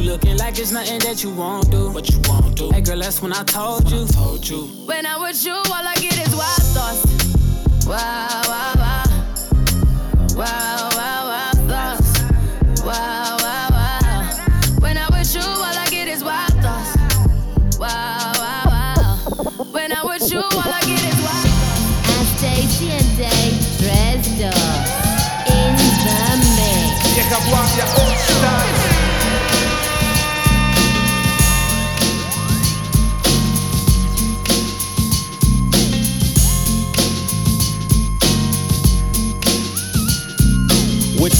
You 0.00 0.06
looking 0.12 0.38
like 0.38 0.58
it's 0.58 0.72
nothing 0.72 0.98
that 1.00 1.22
you 1.22 1.30
won't 1.30 1.70
do. 1.70 1.90
What 1.90 2.08
you 2.08 2.18
won't 2.24 2.56
do. 2.56 2.70
Hey 2.70 2.80
girl, 2.80 2.98
that's 2.98 3.20
when 3.20 3.34
I 3.34 3.42
told 3.44 3.90
you. 3.90 4.06
Told 4.06 4.48
you. 4.48 4.62
When 4.86 5.04
I'm 5.04 5.20
with 5.20 5.44
you, 5.44 5.52
all 5.52 5.64
I 5.68 5.94
get 5.96 6.16
is 6.26 6.34
wild 6.34 6.62
thoughts. 6.72 7.04
Wow, 7.86 8.42
wow, 8.46 8.72
wow. 8.76 9.04
Wow, 10.34 10.46
wow, 10.46 10.46
wow, 10.46 10.79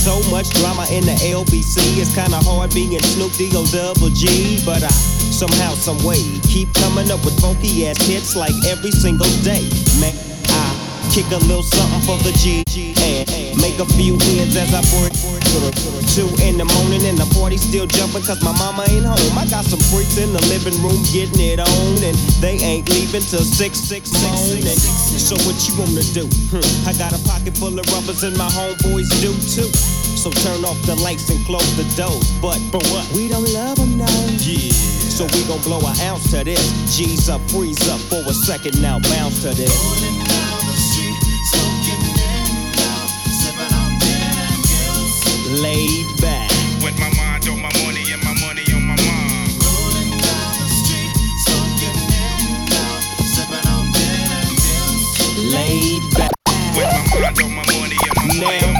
so 0.01 0.17
much 0.31 0.49
drama 0.57 0.87
in 0.91 1.05
the 1.05 1.13
LBC, 1.29 2.01
it's 2.01 2.15
kinda 2.15 2.41
hard 2.49 2.73
being 2.73 2.99
Snoop 3.03 3.33
D-O 3.37 3.67
double 3.67 4.09
G. 4.09 4.65
But 4.65 4.83
I 4.83 4.89
somehow, 4.89 5.75
some 5.75 6.03
way, 6.03 6.23
keep 6.49 6.73
coming 6.75 7.11
up 7.11 7.23
with 7.25 7.39
funky 7.39 7.87
ass 7.87 8.01
hits 8.07 8.35
like 8.35 8.55
every 8.65 8.93
single 8.93 9.29
day. 9.45 9.69
Man, 10.01 10.17
kick 11.11 11.27
a 11.35 11.43
little 11.51 11.67
something 11.67 12.03
for 12.07 12.19
the 12.23 12.31
G 12.39 12.63
and 13.03 13.27
make 13.59 13.83
a 13.83 13.87
few 13.99 14.15
ends 14.39 14.55
as 14.55 14.71
I 14.71 14.79
bring 14.95 15.11
two 16.15 16.31
in 16.47 16.55
the 16.55 16.67
morning 16.79 17.03
and 17.03 17.19
the 17.19 17.27
party 17.35 17.59
still 17.59 17.87
jumping 17.87 18.23
cause 18.23 18.39
my 18.47 18.55
mama 18.55 18.87
ain't 18.87 19.03
home. 19.03 19.35
I 19.35 19.43
got 19.51 19.67
some 19.67 19.83
freaks 19.91 20.23
in 20.23 20.31
the 20.31 20.43
living 20.47 20.79
room 20.79 21.03
getting 21.11 21.43
it 21.43 21.59
on 21.59 21.95
and 21.99 22.15
they 22.39 22.63
ain't 22.63 22.87
leaving 22.95 23.27
till 23.27 23.43
six 23.43 23.83
six 23.83 24.15
morning. 24.23 24.63
So 25.19 25.35
what 25.43 25.59
you 25.67 25.75
wanna 25.83 26.07
do? 26.15 26.31
Hmm, 26.55 26.63
I 26.87 26.95
got 26.95 27.11
a 27.11 27.21
pocket 27.27 27.59
full 27.59 27.75
of 27.75 27.87
rubbers 27.91 28.23
and 28.23 28.39
my 28.39 28.47
homeboys 28.47 29.11
do 29.19 29.35
too. 29.51 29.71
So 30.15 30.31
turn 30.31 30.63
off 30.63 30.79
the 30.87 30.95
lights 31.03 31.27
and 31.31 31.43
close 31.43 31.67
the 31.75 31.87
doors. 31.99 32.31
But 32.39 32.63
for 32.71 32.83
what? 32.95 33.07
We 33.19 33.27
don't 33.27 33.51
love 33.51 33.83
them 33.83 33.99
now. 33.99 34.15
Yeah. 34.39 34.71
So 35.11 35.27
we 35.35 35.43
gon' 35.51 35.59
blow 35.67 35.83
an 35.83 35.99
ounce 36.07 36.31
to 36.31 36.45
this. 36.47 36.71
G's 36.95 37.29
up, 37.29 37.43
freeze 37.51 37.83
up 37.91 37.99
for 38.07 38.23
a 38.23 38.35
second 38.47 38.81
now, 38.81 39.03
bounce 39.11 39.43
to 39.43 39.51
this. 39.51 40.30
Laid 45.61 46.07
back. 46.23 46.51
With 46.83 46.99
my 46.99 47.11
mind 47.19 47.47
on 47.49 47.61
my 47.61 47.69
money 47.85 48.01
and 48.13 48.23
my 48.25 48.33
money 48.41 48.65
on 48.73 48.83
my 48.83 48.97
mind. 48.97 49.53
Rolling 49.61 50.11
down 50.17 50.53
the 50.57 50.69
street, 50.73 51.13
smoking 51.45 52.01
in 52.01 52.65
now, 52.65 53.01
sipping 53.21 53.69
on 53.69 53.93
gin 53.93 54.31
and. 54.57 55.53
Laid 55.53 56.03
back. 56.17 56.33
With 56.75 56.89
my 56.89 57.21
mind 57.21 57.43
on 57.43 57.51
my 57.55 57.65
money 57.79 57.97
and 58.01 58.17
my 58.17 58.25
money 58.41 58.65
on 58.65 58.73
Now 58.73 58.73
my 58.73 58.80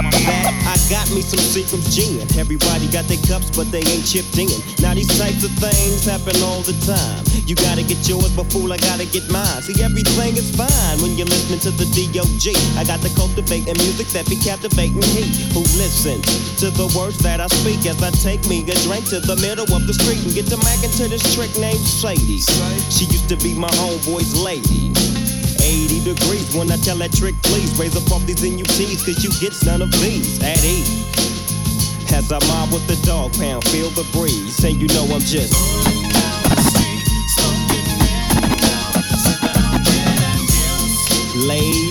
Me 1.11 1.19
some 1.19 1.43
Seagram's 1.43 1.91
gin. 1.91 2.23
Everybody 2.39 2.87
got 2.87 3.03
their 3.11 3.19
cups, 3.27 3.51
but 3.51 3.67
they 3.67 3.83
ain't 3.83 4.07
chipped 4.07 4.37
in. 4.39 4.47
Now 4.79 4.95
these 4.95 5.11
types 5.19 5.43
of 5.43 5.51
things 5.59 6.07
happen 6.07 6.39
all 6.39 6.63
the 6.63 6.71
time. 6.87 7.19
You 7.43 7.55
gotta 7.55 7.83
get 7.83 7.99
yours, 8.07 8.31
but 8.31 8.47
fool, 8.47 8.71
I 8.71 8.77
gotta 8.77 9.03
get 9.03 9.27
mine. 9.27 9.59
See, 9.59 9.75
everything 9.83 10.39
is 10.39 10.55
fine 10.55 10.97
when 11.03 11.19
you're 11.19 11.27
listening 11.27 11.59
to 11.67 11.71
the 11.75 11.83
D.O.G. 11.91 12.55
I 12.79 12.87
got 12.87 13.03
the 13.03 13.11
cultivating 13.19 13.75
music 13.83 14.07
that 14.15 14.23
be 14.31 14.39
captivating 14.39 15.03
he 15.11 15.27
who 15.51 15.67
listens 15.75 16.23
to 16.63 16.71
the 16.71 16.87
words 16.95 17.19
that 17.27 17.43
I 17.43 17.47
speak 17.47 17.83
as 17.91 17.99
I 17.99 18.11
take 18.15 18.47
me 18.47 18.63
a 18.63 18.75
drink 18.87 19.03
to 19.11 19.19
the 19.19 19.35
middle 19.43 19.67
of 19.75 19.83
the 19.87 19.93
street 19.93 20.23
and 20.23 20.31
get 20.31 20.47
to 20.47 20.57
macking 20.63 20.95
to 20.95 21.11
this 21.11 21.23
trick 21.35 21.51
named 21.59 21.83
Sadie. 21.83 22.39
She 22.87 23.03
used 23.11 23.27
to 23.27 23.35
be 23.35 23.51
my 23.53 23.71
homeboy's 23.75 24.31
lady. 24.39 25.20
80 25.61 26.03
degrees 26.03 26.55
when 26.55 26.71
I 26.71 26.77
tell 26.77 26.97
that 26.97 27.13
trick, 27.13 27.35
please 27.43 27.77
raise 27.77 27.95
up 27.95 28.11
off 28.11 28.25
these 28.25 28.41
NUTs, 28.43 29.05
cause 29.05 29.23
you 29.23 29.31
get 29.39 29.53
none 29.65 29.81
of 29.81 29.91
these 30.01 30.41
at 30.43 30.63
ease. 30.63 31.05
As 32.11 32.31
I 32.31 32.39
mob 32.47 32.73
with 32.73 32.85
the 32.87 32.99
dog 33.05 33.33
pound, 33.33 33.63
feel 33.69 33.89
the 33.91 34.03
breeze, 34.11 34.63
and 34.63 34.75
you 34.81 34.87
know 34.89 35.05
I'm 35.13 35.21
just. 35.21 35.53
Laid 41.47 41.90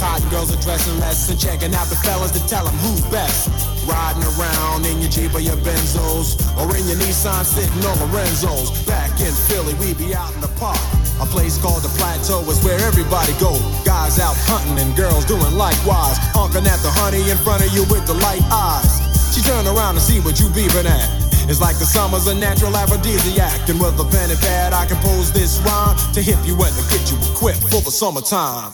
Hot 0.00 0.24
girls 0.32 0.48
are 0.48 0.60
dressing 0.64 0.98
less 0.98 1.28
and 1.28 1.38
checking 1.38 1.74
out 1.76 1.86
the 1.92 1.96
fellas 2.00 2.32
to 2.32 2.40
tell 2.48 2.64
them 2.64 2.74
who's 2.80 3.04
best. 3.12 3.52
Riding 3.84 4.24
around 4.36 4.86
in 4.88 5.00
your 5.00 5.12
Jeep 5.12 5.34
or 5.34 5.40
your 5.40 5.60
Benzos 5.60 6.40
or 6.56 6.64
in 6.76 6.84
your 6.88 6.96
Nissan 6.96 7.44
sitting 7.44 7.84
on 7.84 7.96
Lorenzo's. 8.08 8.72
Back 8.88 9.12
in 9.20 9.32
Philly, 9.48 9.76
we 9.76 9.92
be 9.94 10.14
out 10.14 10.32
in 10.34 10.40
the 10.40 10.52
park. 10.56 10.80
A 11.20 11.26
place 11.28 11.60
called 11.60 11.84
the 11.84 11.92
Plateau 12.00 12.40
is 12.48 12.64
where 12.64 12.80
everybody 12.80 13.36
go. 13.36 13.52
Guys 13.84 14.18
out 14.18 14.36
hunting 14.48 14.80
and 14.80 14.96
girls 14.96 15.24
doing 15.28 15.54
likewise. 15.54 16.16
Honking 16.32 16.64
at 16.64 16.80
the 16.80 16.90
honey 16.96 17.20
in 17.28 17.36
front 17.44 17.60
of 17.60 17.70
you 17.76 17.84
with 17.92 18.06
the 18.08 18.16
light 18.24 18.44
eyes. 18.48 19.04
She 19.36 19.44
turn 19.44 19.68
around 19.68 20.00
and 20.00 20.04
see 20.04 20.20
what 20.20 20.40
you 20.40 20.48
beeping 20.48 20.88
at. 20.88 21.08
It's 21.48 21.60
like 21.60 21.78
the 21.78 21.84
summer's 21.84 22.26
a 22.26 22.34
natural 22.34 22.76
aphrodisiac. 22.76 23.68
And 23.68 23.80
with 23.80 23.98
a 24.00 24.06
pen 24.08 24.30
and 24.30 24.40
pad, 24.40 24.72
I 24.72 24.86
compose 24.86 25.32
this 25.32 25.58
rhyme 25.60 25.96
to 26.14 26.22
hip 26.22 26.38
you 26.44 26.54
and 26.56 26.72
to 26.72 26.84
get 26.88 27.10
you 27.10 27.18
equipped 27.32 27.68
for 27.68 27.82
the 27.82 27.90
summertime. 27.90 28.72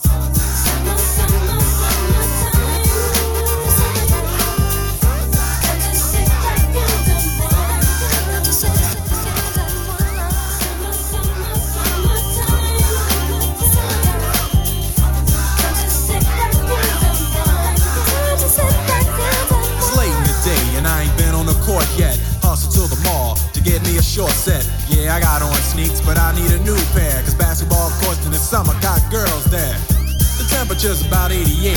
Temperature's 30.87 31.11
about 31.11 31.35
88. 31.35 31.75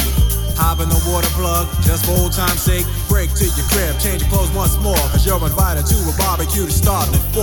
Hop 0.62 0.86
in 0.86 0.86
the 0.86 1.02
water 1.10 1.34
plug, 1.34 1.66
just 1.82 2.06
for 2.06 2.14
old 2.22 2.30
time's 2.30 2.62
sake. 2.62 2.86
Break 3.10 3.34
to 3.42 3.50
your 3.58 3.66
crib, 3.74 3.98
change 3.98 4.22
your 4.22 4.30
clothes 4.30 4.54
once 4.54 4.78
more. 4.86 5.02
Cause 5.10 5.26
you're 5.26 5.42
invited 5.42 5.90
to 5.90 5.98
a 6.06 6.14
barbecue 6.14 6.70
to 6.70 6.72
start 6.72 7.10
at 7.10 7.26
4. 7.34 7.42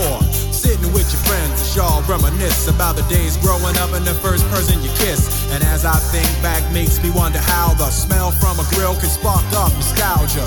Sitting 0.55 0.94
with 0.94 1.11
your 1.11 1.22
friends, 1.26 1.59
as 1.59 1.74
y'all 1.74 2.07
reminisce 2.07 2.70
about 2.70 2.94
the 2.94 3.02
days 3.11 3.35
growing 3.42 3.74
up 3.83 3.90
and 3.98 4.07
the 4.07 4.14
first 4.22 4.46
person 4.46 4.79
you 4.79 4.94
kiss. 4.94 5.26
And 5.50 5.59
as 5.66 5.83
I 5.83 5.98
think 6.14 6.31
back, 6.38 6.62
makes 6.70 7.02
me 7.02 7.11
wonder 7.11 7.42
how 7.42 7.74
the 7.74 7.90
smell 7.90 8.31
from 8.31 8.62
a 8.62 8.66
grill 8.70 8.94
can 8.94 9.11
spark 9.11 9.42
up 9.59 9.74
nostalgia. 9.74 10.46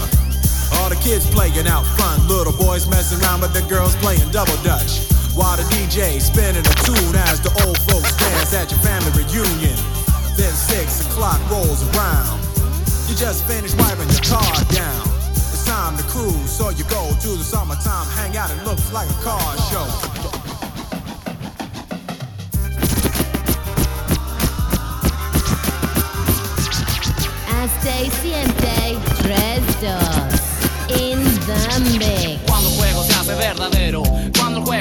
All 0.79 0.87
the 0.87 0.99
kids 1.03 1.27
playing 1.27 1.67
out 1.67 1.83
front, 1.99 2.31
little 2.31 2.55
boys 2.55 2.87
messing 2.87 3.19
around 3.19 3.43
with 3.43 3.51
the 3.51 3.67
girls 3.67 3.91
playing 3.99 4.23
double 4.31 4.55
dutch. 4.63 5.03
While 5.35 5.59
the 5.59 5.67
DJ 5.67 6.23
spinning 6.23 6.63
a 6.63 6.75
tune 6.87 7.15
as 7.27 7.43
the 7.43 7.51
old 7.67 7.75
folks 7.91 8.15
dance 8.15 8.55
at 8.55 8.71
your 8.71 8.79
family 8.79 9.11
reunion. 9.19 9.75
Then 10.39 10.53
six 10.53 11.05
o'clock 11.05 11.37
rolls 11.51 11.83
around. 11.91 12.39
You 13.09 13.15
just 13.15 13.43
finished 13.45 13.77
wiping 13.77 14.07
your 14.07 14.23
car 14.23 14.55
down. 14.71 15.03
It's 15.35 15.65
time 15.65 15.97
to 15.97 16.03
cruise, 16.03 16.49
so 16.49 16.69
you 16.69 16.85
go 16.85 17.11
to 17.11 17.27
the 17.35 17.43
summertime 17.43 18.07
hangout. 18.15 18.49
It 18.49 18.63
looks 18.63 18.93
like 18.93 19.09
a 19.09 19.19
car 19.21 19.57
show. 19.69 19.85
Siempre, 28.21 28.97
tres, 29.21 29.81
dos. 29.81 30.08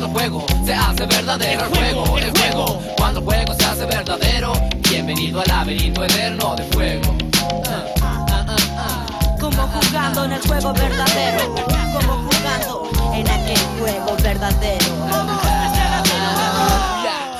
cuando 0.00 0.06
el 0.06 0.30
juego 0.30 0.46
se 0.64 0.72
hace 0.72 1.06
verdadero, 1.06 1.62
el 1.62 1.68
juego, 1.68 2.18
el 2.18 2.30
juego, 2.30 2.82
cuando 2.96 3.20
el 3.20 3.26
juego 3.26 3.54
se 3.54 3.64
hace 3.66 3.84
verdadero, 3.84 4.52
bienvenido 4.88 5.40
al 5.40 5.48
laberinto 5.48 6.04
eterno 6.04 6.56
de 6.56 6.64
fuego. 6.64 7.16
Como 9.38 9.62
jugando 9.68 10.24
en 10.24 10.32
el 10.32 10.40
juego 10.40 10.72
verdadero. 10.72 11.54
Como 11.92 12.30
jugando 12.30 12.90
en 13.14 13.28
aquel 13.28 13.58
juego 13.78 14.16
verdadero. 14.22 15.49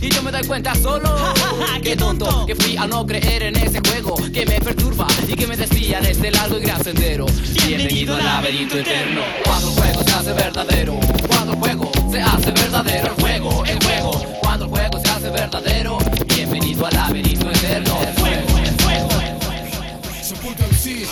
Y 0.00 0.10
yo 0.10 0.22
me 0.22 0.30
doy 0.30 0.44
cuenta 0.44 0.74
solo 0.74 1.14
que 1.82 1.96
tonto 1.96 2.46
que 2.46 2.54
fui 2.54 2.76
a 2.76 2.86
no 2.86 3.04
creer 3.04 3.42
en 3.44 3.56
ese 3.56 3.80
juego 3.80 4.14
que 4.32 4.46
me 4.46 4.60
perturba 4.60 5.06
y 5.26 5.34
que 5.34 5.46
me 5.46 5.56
desvía 5.56 6.00
de 6.00 6.12
este 6.12 6.30
largo 6.30 6.58
y 6.58 6.62
gran 6.62 6.82
sendero. 6.84 7.26
Bienvenido 7.66 8.14
al 8.14 8.24
laberinto 8.24 8.78
eterno. 8.78 9.22
Cuando 9.44 9.68
el 9.68 9.74
juego 9.74 10.02
se 10.04 10.12
hace 10.12 10.32
verdadero, 10.32 11.00
cuando 11.26 11.52
el 11.52 11.58
juego 11.58 11.90
se 12.10 12.20
hace 12.20 12.50
verdadero, 12.52 13.08
el 13.08 13.22
juego, 13.22 13.64
el 13.64 13.84
juego. 13.84 14.10
Cuando 14.40 14.64
el 14.66 14.70
juego 14.70 15.00
se 15.00 15.10
hace 15.10 15.30
verdadero, 15.30 15.98
bienvenido 16.26 16.86
al 16.86 16.94
laberinto 16.94 17.50
eterno. 17.50 17.98
El 18.00 18.20
juego, 18.20 18.58
el 18.58 18.74
fuego, 18.80 19.08
el 19.20 19.42
fuego. 19.42 20.22
Sepulto 20.22 20.62
MC, 20.70 21.08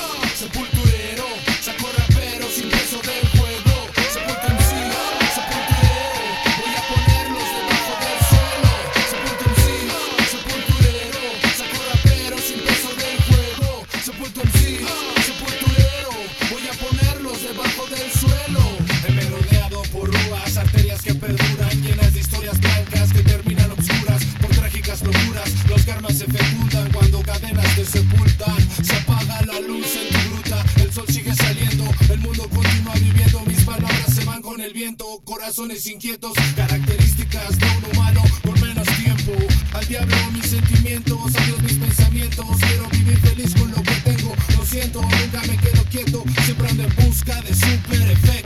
cadenas 27.26 27.74
te 27.74 27.84
sepultan. 27.84 28.56
Se 28.82 28.96
apaga 28.96 29.42
la 29.42 29.60
luz 29.60 29.86
en 29.96 30.08
tu 30.08 30.30
gruta, 30.30 30.64
el 30.76 30.92
sol 30.92 31.04
sigue 31.08 31.34
saliendo, 31.34 31.84
el 32.08 32.20
mundo 32.20 32.48
continúa 32.48 32.94
viviendo. 32.94 33.40
Mis 33.40 33.62
palabras 33.64 34.14
se 34.14 34.24
van 34.24 34.40
con 34.40 34.60
el 34.60 34.72
viento, 34.72 35.04
corazones 35.24 35.86
inquietos, 35.86 36.32
características 36.54 37.58
de 37.58 37.66
un 37.66 37.84
humano 37.90 38.22
por 38.42 38.58
menos 38.60 38.86
tiempo. 39.02 39.32
Al 39.74 39.86
diablo 39.86 40.16
mis 40.32 40.46
sentimientos, 40.46 41.34
a 41.36 41.44
Dios 41.44 41.62
mis 41.62 41.74
pensamientos. 41.74 42.46
Quiero 42.60 42.88
vivir 42.90 43.18
feliz 43.18 43.54
con 43.54 43.70
lo 43.70 43.82
que 43.82 43.94
tengo, 44.04 44.34
lo 44.56 44.64
siento, 44.64 45.02
nunca 45.02 45.42
me 45.48 45.56
quedo 45.58 45.84
quieto, 45.90 46.24
siempre 46.44 46.68
ando 46.68 46.84
en 46.84 46.96
busca 46.96 47.42
de 47.42 47.54
super 47.54 48.10
efectos. 48.10 48.45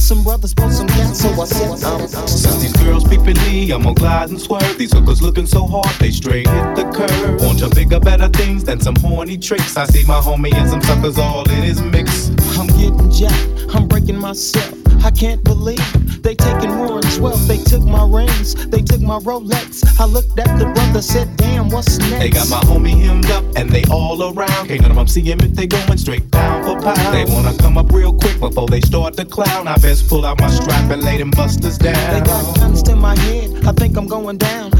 Some 0.00 0.24
brothers 0.24 0.54
bought 0.54 0.72
some 0.72 0.86
gas, 0.86 1.20
so 1.20 1.28
I 1.40 1.44
said 1.44 1.84
um, 1.84 2.08
Since 2.08 2.62
these 2.62 2.72
girls 2.82 3.04
peeping 3.04 3.36
me, 3.42 3.70
I'm 3.70 3.82
gonna 3.82 3.94
glide 3.94 4.30
and 4.30 4.40
swerve. 4.40 4.76
These 4.78 4.92
hookers 4.92 5.22
looking 5.22 5.46
so 5.46 5.66
hard, 5.66 5.94
they 6.00 6.10
straight 6.10 6.48
hit 6.48 6.74
the 6.74 6.90
curve. 6.90 7.40
Want 7.42 7.58
to 7.60 7.68
bigger, 7.68 8.00
better 8.00 8.28
things 8.28 8.64
than 8.64 8.80
some 8.80 8.96
horny 8.96 9.36
tricks. 9.36 9.76
I 9.76 9.84
see 9.84 10.04
my 10.06 10.20
homie 10.20 10.54
and 10.54 10.68
some 10.68 10.82
suckers 10.82 11.18
all 11.18 11.48
in 11.50 11.62
his 11.62 11.80
mix. 11.82 12.30
I'm 12.58 12.66
getting 12.68 13.10
jacked, 13.10 13.74
I'm 13.74 13.86
breaking 13.86 14.18
myself. 14.18 14.74
I 15.04 15.10
can't 15.10 15.44
believe 15.44 16.22
they 16.22 16.34
taking 16.34 16.74
more 16.74 16.99
12, 17.16 17.48
they 17.48 17.58
took 17.58 17.82
my 17.82 18.06
rings, 18.06 18.54
they 18.66 18.82
took 18.82 19.00
my 19.00 19.18
Rolex. 19.18 19.84
I 19.98 20.04
looked 20.04 20.38
at 20.38 20.58
the 20.58 20.66
brother, 20.66 21.02
said, 21.02 21.36
Damn, 21.36 21.68
what's 21.68 21.98
next? 21.98 22.18
They 22.18 22.30
got 22.30 22.48
my 22.48 22.60
homie 22.60 23.00
hemmed 23.00 23.30
up, 23.30 23.44
and 23.56 23.70
they 23.70 23.84
all 23.90 24.22
around. 24.22 24.68
Can't 24.68 24.82
none 24.82 24.90
of 24.90 24.96
them 24.96 25.06
see 25.06 25.22
him 25.22 25.40
if 25.40 25.52
they 25.52 25.66
going 25.66 25.98
straight 25.98 26.30
down 26.30 26.62
for 26.64 26.80
pound. 26.80 27.14
They 27.14 27.24
wanna 27.32 27.56
come 27.58 27.78
up 27.78 27.92
real 27.92 28.12
quick 28.12 28.38
before 28.40 28.68
they 28.68 28.80
start 28.80 29.16
to 29.16 29.24
clown. 29.24 29.68
I 29.68 29.76
best 29.78 30.08
pull 30.08 30.24
out 30.24 30.40
my 30.40 30.50
strap 30.50 30.90
and 30.90 31.02
lay 31.02 31.18
them 31.18 31.30
busters 31.30 31.78
down. 31.78 31.94
They 32.12 32.20
got 32.26 32.56
guns 32.56 32.82
to 32.84 32.96
my 32.96 33.18
head, 33.18 33.66
I 33.66 33.72
think 33.72 33.96
I'm 33.96 34.06
going 34.06 34.38
down. 34.38 34.79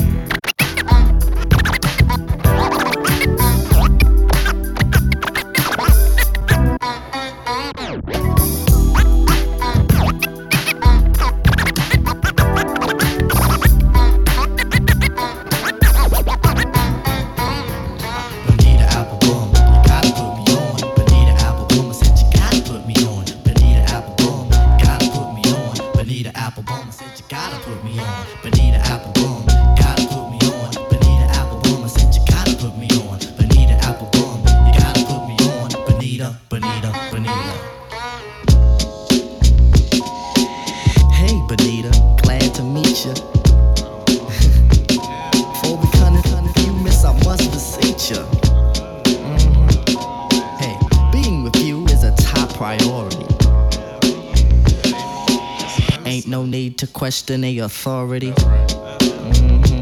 Question 57.01 57.43
a 57.43 57.57
authority. 57.57 58.29
Mhm. 58.29 59.81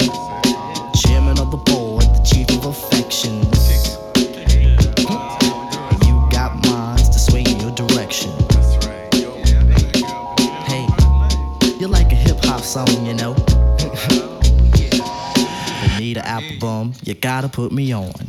Chairman 1.01 1.37
of 1.37 1.51
the 1.51 1.57
board, 1.57 2.05
the 2.15 2.21
chief 2.23 2.49
of 2.51 2.67
affections. 2.67 3.97
You 6.07 6.25
got 6.31 6.65
minds 6.65 7.09
to 7.09 7.19
sway 7.19 7.41
in 7.41 7.59
your 7.59 7.71
direction. 7.71 8.31
Hey, 10.65 10.87
you're 11.77 11.89
like 11.89 12.09
a 12.13 12.15
hip 12.15 12.41
hop 12.45 12.61
song, 12.61 12.87
you 13.05 13.15
know. 13.15 13.33
Bonita 15.81 16.21
Applebum, 16.21 16.93
you 17.05 17.15
gotta 17.15 17.49
put 17.49 17.73
me 17.73 17.91
on. 17.91 18.28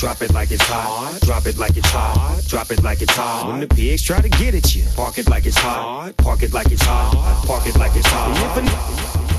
Drop 0.00 0.22
it 0.22 0.32
like 0.32 0.50
it's 0.50 0.62
hot. 0.62 1.20
Drop 1.20 1.46
it 1.46 1.58
like 1.58 1.76
it's 1.76 1.90
hot. 1.90 2.42
Drop 2.48 2.70
it 2.70 2.82
like 2.82 3.02
it's 3.02 3.14
hot. 3.14 3.48
When 3.48 3.60
the 3.60 3.68
pigs 3.68 4.02
try 4.02 4.22
to 4.22 4.30
get 4.30 4.54
at 4.54 4.74
you, 4.74 4.82
park 4.96 5.18
it 5.18 5.28
like 5.28 5.44
it's 5.44 5.58
hot. 5.58 6.16
Park 6.16 6.42
it 6.42 6.54
like 6.54 6.72
it's 6.72 6.82
hot. 6.82 7.44
Park 7.46 7.66
it 7.66 7.76
like 7.76 7.94
it's 7.94 8.06
hot. 8.08 9.29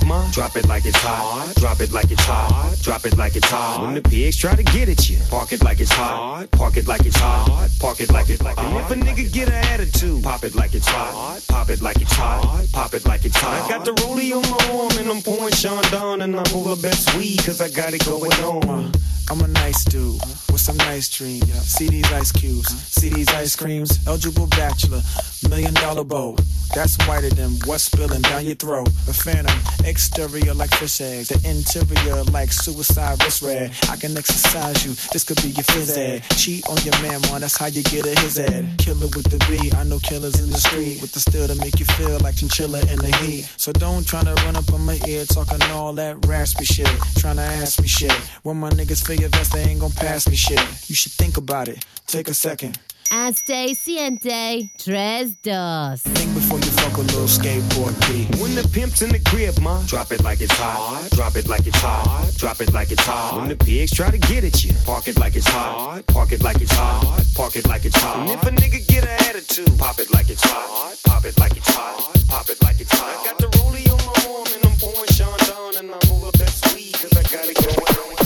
The 0.00 0.06
ma, 0.06 0.30
drop 0.30 0.56
it 0.56 0.66
like 0.68 0.84
it's 0.84 0.96
hot. 0.98 1.52
Drop 1.56 1.80
it 1.80 1.92
like 1.92 2.10
it's 2.10 2.24
hot. 2.24 2.76
Drop 2.82 3.04
it 3.04 3.16
like 3.16 3.36
it's 3.36 3.48
hot. 3.48 3.82
When 3.82 3.94
the 3.94 4.02
pigs 4.02 4.36
try 4.36 4.54
to 4.54 4.62
get 4.62 4.88
at 4.88 5.08
you, 5.08 5.18
park 5.30 5.52
it 5.52 5.62
like 5.62 5.80
it's 5.80 5.90
hot. 5.92 6.50
Park 6.52 6.76
it 6.76 6.86
like 6.86 7.04
it's 7.06 7.16
hot. 7.16 7.68
Park 7.80 8.00
it 8.00 8.10
like 8.12 8.28
it's 8.28 8.42
hot. 8.42 8.58
And 8.58 8.76
if 8.76 8.90
a 8.90 8.94
nigga 8.94 9.32
get 9.32 9.48
an 9.48 9.64
attitude, 9.72 10.22
pop 10.22 10.44
it 10.44 10.54
like 10.54 10.74
it's 10.74 10.88
hot. 10.88 11.40
Pop 11.48 11.70
it 11.70 11.80
like 11.80 12.00
it's 12.00 12.12
hot. 12.12 12.66
Pop 12.72 12.94
it 12.94 13.06
like 13.06 13.24
it's 13.24 13.36
hot. 13.36 13.64
I 13.64 13.68
got 13.68 13.84
the 13.84 13.92
rollie 14.02 14.32
on 14.34 14.42
my 14.50 14.80
arm 14.80 14.98
and 14.98 15.08
I'm 15.08 15.22
pouring 15.22 15.54
Sean 15.54 15.82
down 15.90 16.22
and 16.22 16.36
I'm 16.36 16.54
over 16.54 16.80
best 16.80 17.14
weed 17.16 17.38
cause 17.44 17.60
I 17.60 17.68
got 17.68 17.94
it 17.94 18.04
going 18.04 18.32
on. 18.44 18.92
I'm 19.30 19.40
a 19.42 19.48
nice 19.48 19.84
dude 19.84 20.20
with 20.50 20.60
some 20.60 20.76
nice 20.78 21.08
dreams. 21.10 21.44
See 21.62 21.88
these 21.88 22.10
ice 22.12 22.32
cubes, 22.32 22.68
see 22.88 23.10
these 23.10 23.28
ice 23.28 23.54
creams. 23.54 23.98
Eligible 24.06 24.46
bachelor, 24.48 25.02
million 25.48 25.74
dollar 25.74 26.04
bow. 26.04 26.36
That's 26.74 26.96
whiter 27.06 27.30
than 27.30 27.52
what's 27.64 27.84
spilling 27.84 28.22
down 28.22 28.44
your 28.44 28.54
throat. 28.54 28.88
A 29.08 29.12
phantom, 29.12 29.56
exterior 29.84 30.54
like 30.54 30.70
fish 30.70 31.00
eggs, 31.00 31.28
the 31.28 31.36
interior 31.48 32.22
like 32.24 32.52
suicide 32.52 33.22
wrist 33.22 33.42
rag. 33.42 33.72
I 33.90 33.96
can 33.96 34.16
exercise 34.16 34.84
you, 34.84 34.92
this 35.12 35.24
could 35.24 35.40
be 35.42 35.48
your 35.48 35.64
phys 35.64 35.96
ed. 35.96 36.22
Cheat 36.36 36.66
on 36.68 36.76
your 36.84 36.94
man, 37.02 37.20
man, 37.30 37.40
that's 37.40 37.56
how 37.56 37.66
you 37.66 37.82
get 37.82 38.06
a 38.06 38.18
his 38.20 38.38
ed. 38.38 38.66
Killer 38.78 39.08
with 39.16 39.28
the 39.30 39.38
B, 39.48 39.70
I 39.76 39.84
know 39.84 39.98
killers 39.98 40.40
in 40.40 40.50
the 40.50 40.58
street 40.58 41.00
with 41.00 41.12
the 41.12 41.20
steel 41.20 41.46
to 41.48 41.54
make 41.56 41.78
you 41.80 41.86
feel 41.96 42.18
like 42.20 42.36
chinchilla 42.36 42.80
in 42.92 42.98
the 42.98 43.14
heat. 43.22 43.48
So 43.56 43.72
don't 43.72 44.06
try 44.06 44.22
to 44.22 44.34
run 44.44 44.56
up 44.56 44.72
on 44.72 44.82
my 44.84 44.98
ear 45.06 45.24
talking 45.24 45.62
all 45.72 45.92
that 45.94 46.24
raspy 46.26 46.64
shit. 46.64 46.88
trying 47.18 47.36
to 47.36 47.42
ask 47.42 47.80
me 47.80 47.88
shit. 47.88 48.12
When 48.42 48.56
my 48.58 48.70
niggas 48.70 49.06
feel 49.06 49.17
your 49.18 49.28
vest, 49.30 49.52
they 49.52 49.62
ain't 49.62 49.80
gon' 49.80 49.92
pass 49.92 50.28
me 50.28 50.36
shit. 50.36 50.60
You 50.88 50.94
should 50.94 51.12
think 51.12 51.36
about 51.36 51.68
it. 51.68 51.84
Take 52.06 52.28
a 52.28 52.34
second. 52.34 52.78
And 53.10 53.34
Stacy 53.34 53.98
and 54.00 54.20
Dave 54.20 54.68
Tres 54.76 55.34
Dos. 55.36 56.02
Think 56.02 56.34
before 56.34 56.58
you 56.58 56.70
fuck 56.72 56.98
a 56.98 57.00
little 57.00 57.24
skateboard 57.24 57.96
P. 58.02 58.26
When 58.40 58.54
the 58.54 58.68
pimp's 58.68 59.00
in 59.00 59.10
the 59.10 59.18
crib, 59.20 59.58
ma, 59.60 59.82
drop 59.86 60.12
it 60.12 60.22
like 60.22 60.42
it's 60.42 60.52
hot. 60.52 61.08
Drop 61.12 61.34
it 61.36 61.48
like 61.48 61.66
it's 61.66 61.78
hot. 61.78 62.30
Drop 62.36 62.60
it 62.60 62.72
like 62.74 62.90
it's 62.90 63.04
hot. 63.04 63.38
When 63.38 63.48
the 63.48 63.56
pigs 63.56 63.92
try 63.92 64.10
to 64.10 64.18
get 64.18 64.44
at 64.44 64.62
you, 64.62 64.74
park 64.84 65.08
it 65.08 65.18
like 65.18 65.36
it's 65.36 65.48
hot. 65.48 66.06
Park 66.08 66.32
it 66.32 66.42
like 66.42 66.60
it's 66.60 66.72
hot. 66.72 67.24
Park 67.34 67.56
it 67.56 67.66
like 67.66 67.86
it's 67.86 67.96
hot. 67.96 68.18
And 68.18 68.30
if 68.30 68.42
a 68.42 68.50
nigga 68.50 68.86
get 68.86 69.04
an 69.04 69.16
attitude, 69.28 69.78
pop 69.78 69.98
it 70.00 70.12
like 70.12 70.28
it's 70.28 70.44
hot. 70.44 70.94
Pop 71.04 71.24
it 71.24 71.38
like 71.38 71.56
it's 71.56 71.68
hot. 71.68 72.14
Pop 72.28 72.48
it 72.50 72.62
like 72.62 72.78
it's 72.78 72.92
hot. 72.92 73.08
I 73.08 73.24
got 73.24 73.38
the 73.38 73.46
rollie 73.56 73.88
on 73.88 74.04
my 74.04 74.36
arm 74.36 74.46
and 74.54 74.66
I'm 74.66 74.78
pouring 74.78 75.08
Sean 75.12 75.38
down 75.48 75.76
and 75.78 75.90
I'm 75.96 76.12
over 76.12 76.30
best 76.36 76.74
weed 76.74 76.92
cause 76.92 77.16
I 77.16 77.22
got 77.22 77.48
it 77.48 77.56
going 77.56 78.10
on. 78.10 78.17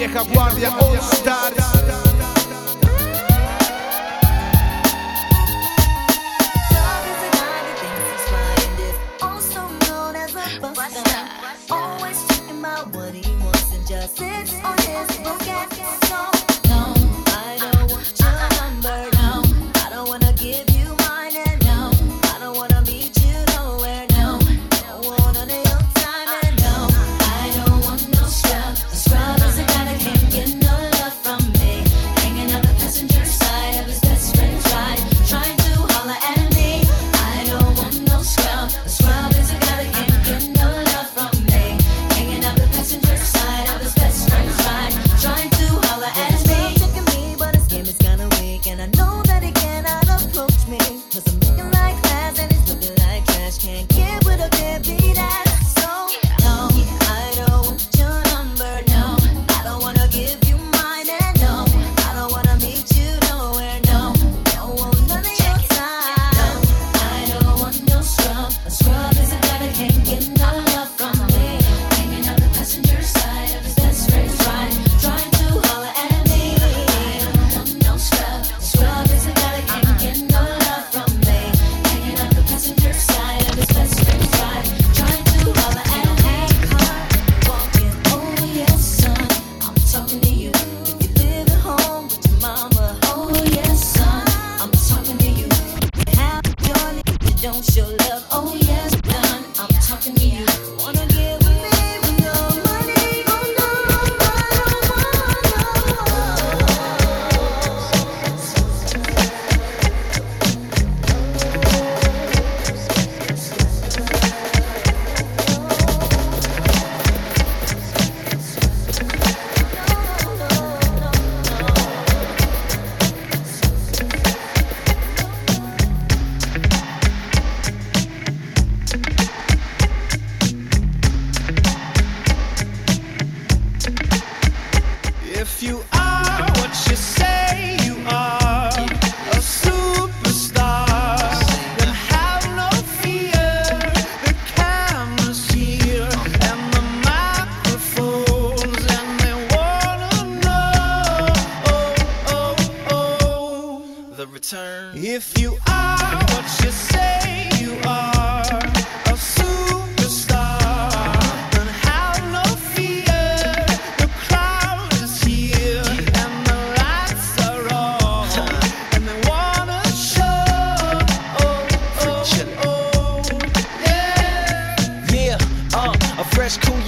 Niech 0.00 0.16
Abławia 0.16 0.78
odstart 0.78 1.99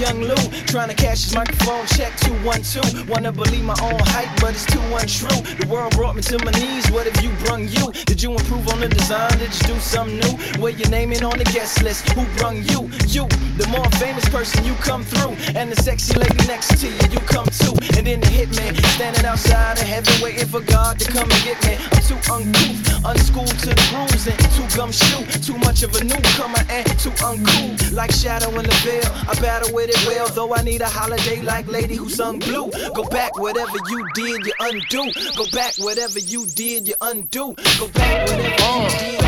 young 0.02 0.22
Lou 0.22 0.51
trying 0.72 0.88
to 0.88 0.94
cash 0.94 1.24
his 1.24 1.34
microphone 1.34 1.84
check 1.84 2.16
212. 2.24 3.06
Wanna 3.06 3.30
believe 3.30 3.62
my 3.62 3.76
own 3.82 4.00
hype, 4.08 4.32
but 4.40 4.54
it's 4.56 4.64
too 4.64 4.80
untrue. 4.96 5.28
The 5.60 5.66
world 5.68 5.94
brought 5.94 6.16
me 6.16 6.22
to 6.22 6.42
my 6.46 6.50
knees. 6.52 6.90
What 6.90 7.04
have 7.06 7.22
you 7.22 7.28
brung 7.44 7.68
you? 7.68 7.92
Did 8.06 8.22
you 8.22 8.32
improve 8.32 8.66
on 8.68 8.80
the 8.80 8.88
design? 8.88 9.36
Did 9.36 9.52
you 9.52 9.74
do 9.74 9.78
something 9.80 10.18
new? 10.20 10.62
Where 10.62 10.72
your 10.72 10.88
name 10.88 11.12
on 11.12 11.36
the 11.36 11.44
guest 11.52 11.82
list? 11.82 12.08
Who 12.16 12.24
brung 12.38 12.64
you? 12.64 12.88
You, 13.06 13.28
the 13.60 13.68
more 13.68 13.84
famous 14.00 14.26
person, 14.30 14.64
you 14.64 14.72
come 14.76 15.04
through, 15.04 15.36
and 15.54 15.70
the 15.70 15.76
sexy 15.76 16.18
lady 16.18 16.40
next 16.48 16.80
to 16.80 16.88
you, 16.88 17.04
you 17.12 17.20
come 17.28 17.44
too. 17.52 17.76
And 17.98 18.06
then 18.06 18.20
the 18.20 18.32
hitman 18.32 18.72
standing 18.96 19.26
outside 19.26 19.76
of 19.76 19.84
heaven, 19.84 20.14
waiting 20.22 20.48
for 20.48 20.60
God 20.60 20.98
to 21.00 21.12
come 21.12 21.30
and 21.30 21.42
get 21.44 21.60
me. 21.68 21.76
I'm 21.92 22.00
too 22.00 22.16
uncouth, 22.32 23.04
unschooled 23.04 23.58
to 23.60 23.68
the 23.76 23.86
grooves, 23.92 24.26
and 24.26 24.40
too 24.56 24.64
gumshoe. 24.74 25.20
Too 25.44 25.58
much 25.58 25.82
of 25.82 25.94
a 25.96 26.02
newcomer 26.02 26.64
and 26.70 26.88
too 26.98 27.12
uncool. 27.20 27.92
Like 27.92 28.10
shadow 28.10 28.48
in 28.56 28.64
the 28.64 28.78
veil, 28.80 29.04
I 29.28 29.34
battle 29.38 29.68
with 29.74 29.90
it 29.90 30.00
well. 30.08 30.28
Though 30.28 30.54
I 30.54 30.61
need 30.62 30.80
a 30.80 30.88
holiday 30.88 31.40
like 31.42 31.66
lady 31.68 31.96
who 31.96 32.08
sung 32.08 32.38
blue. 32.38 32.70
Go 32.94 33.04
back, 33.04 33.36
whatever 33.38 33.76
you 33.88 34.06
did, 34.14 34.46
you 34.46 34.52
undo. 34.60 35.12
Go 35.36 35.44
back, 35.52 35.74
whatever 35.78 36.18
you 36.18 36.46
did, 36.46 36.88
you 36.88 36.94
undo. 37.00 37.54
Go 37.78 37.88
back, 37.88 38.28
whatever 38.28 38.42
you 38.42 38.88
did, 38.88 39.21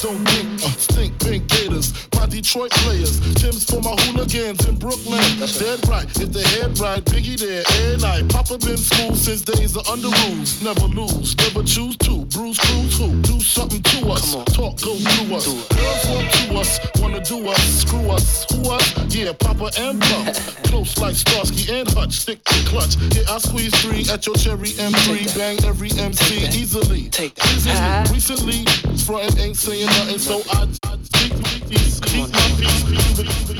Don't 0.00 0.24
think, 0.28 0.62
uh, 0.62 0.70
stink 0.78 1.18
pink 1.18 1.48
gators. 1.48 1.92
My 2.14 2.26
Detroit 2.26 2.70
players, 2.70 3.18
Tim's 3.34 3.64
for 3.64 3.80
my 3.82 3.96
hooligans 4.02 4.64
in 4.68 4.76
Brooklyn. 4.76 5.18
Dead 5.58 5.88
right, 5.88 6.06
if 6.20 6.32
the 6.32 6.42
head 6.54 6.78
right, 6.78 7.04
Biggie 7.04 7.36
there, 7.36 7.64
and 7.90 8.04
I. 8.04 8.22
Papa 8.28 8.58
been 8.58 8.76
school 8.76 9.16
since 9.16 9.42
days 9.42 9.74
of 9.74 9.88
under 9.88 10.06
rules. 10.22 10.62
Never 10.62 10.86
lose, 10.86 11.36
never 11.38 11.64
choose 11.64 11.96
to. 11.98 12.24
Bruise, 12.26 12.58
cruise, 12.58 12.96
who? 12.96 13.10
Do 13.22 13.40
something 13.40 13.82
to 13.82 14.10
us. 14.10 14.34
Talk, 14.54 14.80
go 14.80 14.94
through 14.94 15.34
us. 15.34 15.46
Girls 15.46 16.06
want 16.06 16.30
to 16.30 16.54
us, 16.54 16.78
wanna 17.00 17.20
do 17.24 17.48
us, 17.48 17.62
screw 17.82 18.10
us, 18.10 18.46
who 18.52 18.70
us? 18.70 19.14
Yeah, 19.14 19.32
Papa 19.32 19.70
and 19.78 20.00
Pump. 20.00 20.34
Close 20.70 20.96
like 20.98 21.16
Starsky 21.16 21.72
and 21.74 21.88
Hutch, 21.90 22.12
stick 22.12 22.44
to 22.44 22.54
clutch. 22.68 22.94
Yeah, 23.16 23.34
I 23.34 23.38
squeeze 23.38 23.74
three 23.82 24.06
at 24.12 24.26
your 24.26 24.36
cherry 24.36 24.70
M3. 24.78 25.36
Bang 25.36 25.58
every 25.64 25.90
MC 25.98 26.46
easily. 26.54 27.10
Take 27.10 27.34
that. 27.34 28.10
Recently, 28.12 28.64
frontin' 29.02 29.38
ain't 29.38 29.56
saying 29.56 29.87
nothing, 29.96 30.18
so 30.18 30.42
I, 30.50 30.66
speak 31.02 31.34
my 31.38 31.68
peace. 31.68 32.00
Keep 32.00 32.32
my 32.32 32.48
peace, 32.58 32.82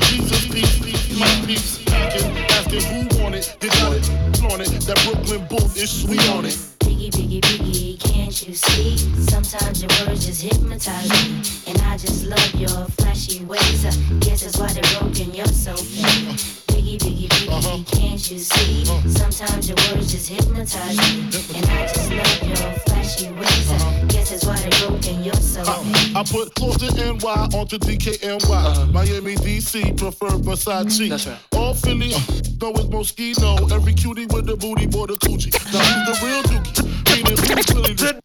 Jesus, 0.09 0.47
peace, 0.47 0.79
peace, 0.79 1.19
my 1.19 1.45
peace. 1.45 1.87
Asking, 1.87 2.37
asking 2.37 2.81
who 2.83 3.21
want 3.21 3.35
it, 3.35 3.57
you 3.61 3.69
got 3.69 3.93
it, 3.93 4.05
flaunt 4.37 4.61
it. 4.61 4.81
That 4.85 4.99
Brooklyn 5.05 5.45
bull 5.47 5.65
is 5.75 5.89
sweet 5.89 6.29
on 6.29 6.45
it. 6.45 6.57
Biggie, 6.79 7.11
biggie, 7.11 7.41
biggie, 7.41 7.99
can't 7.99 8.47
you 8.47 8.53
see? 8.53 8.97
Sometimes 9.29 9.81
your 9.81 9.91
words 10.07 10.25
just 10.25 10.41
hypnotize 10.41 11.09
me. 11.09 11.41
And 11.67 11.81
I 11.83 11.97
just 11.97 12.25
love 12.25 12.55
your 12.55 12.85
flashy 12.97 13.43
ways. 13.45 13.85
I 13.85 13.91
guess 14.19 14.41
that's 14.43 14.57
why 14.57 14.71
they're 14.73 14.99
broken, 14.99 15.33
you're 15.33 15.45
so 15.47 15.75
fake. 15.75 16.68
Biggie, 16.89 16.97
biggie, 16.97 17.29
biggie, 17.29 17.49
uh-huh. 17.51 17.83
can't 17.85 18.31
you 18.31 18.39
see? 18.39 18.81
Uh-huh. 18.89 19.09
Sometimes 19.09 19.69
your 19.69 19.77
words 19.93 20.11
just 20.11 20.27
hypnotize 20.27 20.97
me. 20.97 21.29
And 21.55 21.65
I 21.69 21.85
just 21.85 22.09
love 22.09 22.49
your 22.49 22.73
flashy 22.79 23.29
ways. 23.29 23.71
I 23.71 24.05
guess 24.07 24.31
that's 24.31 24.43
why 24.43 24.57
they're 24.57 24.89
broken, 24.89 25.23
you're 25.23 25.35
so. 25.35 25.61
I 25.61 26.23
put 26.27 26.55
close 26.55 26.77
to 26.77 26.89
NY 26.95 27.49
onto 27.53 27.77
DKNY. 27.77 28.91
Miami, 28.91 29.35
DC, 29.35 29.97
prefer 29.99 30.29
Versace. 30.29 30.97
Mm-hmm. 30.97 31.09
That's 31.09 31.27
right. 31.27 31.37
All 31.55 31.75
Philly, 31.75 32.11
uh, 32.11 32.19
know 32.59 32.73
it's 32.73 32.89
Moschino. 32.89 33.71
Every 33.71 33.93
cutie 33.93 34.25
with 34.25 34.49
a 34.49 34.57
booty, 34.57 34.87
boy, 34.87 35.05
the 35.05 35.13
coochie. 35.13 35.53
Now 35.71 35.85
who's 35.85 36.19
the 36.19 36.25
real 36.25 36.41
dookie? 36.41 36.89
Meaning 37.13 37.37
who's 37.37 37.69
really 37.75 37.93
the 37.93 38.17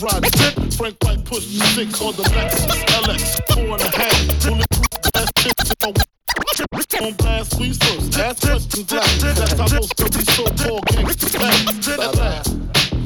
Rod, 0.00 0.24
Frank 0.72 0.96
White 1.04 1.26
push 1.26 1.44
the 1.44 1.64
six 1.76 2.00
on 2.00 2.16
the 2.16 2.22
Lexus 2.22 2.84
LX. 3.04 3.52
Four 3.52 3.74
and 3.74 3.82
a 3.82 3.98
half. 3.98 4.48
Bulletproof 4.48 6.15
on 6.60 7.12
blast, 7.14 7.58
we 7.60 7.72
first. 7.72 8.18
Ask 8.18 8.42
questions 8.42 8.92
last. 8.92 9.20
That's 9.20 9.52
how 9.52 9.78
most 9.78 10.00
of 10.00 10.10
these 10.10 10.34
so-called 10.34 10.86
gangsters 10.86 11.34
act. 11.34 11.88
At 11.88 12.14
last. 12.16 12.56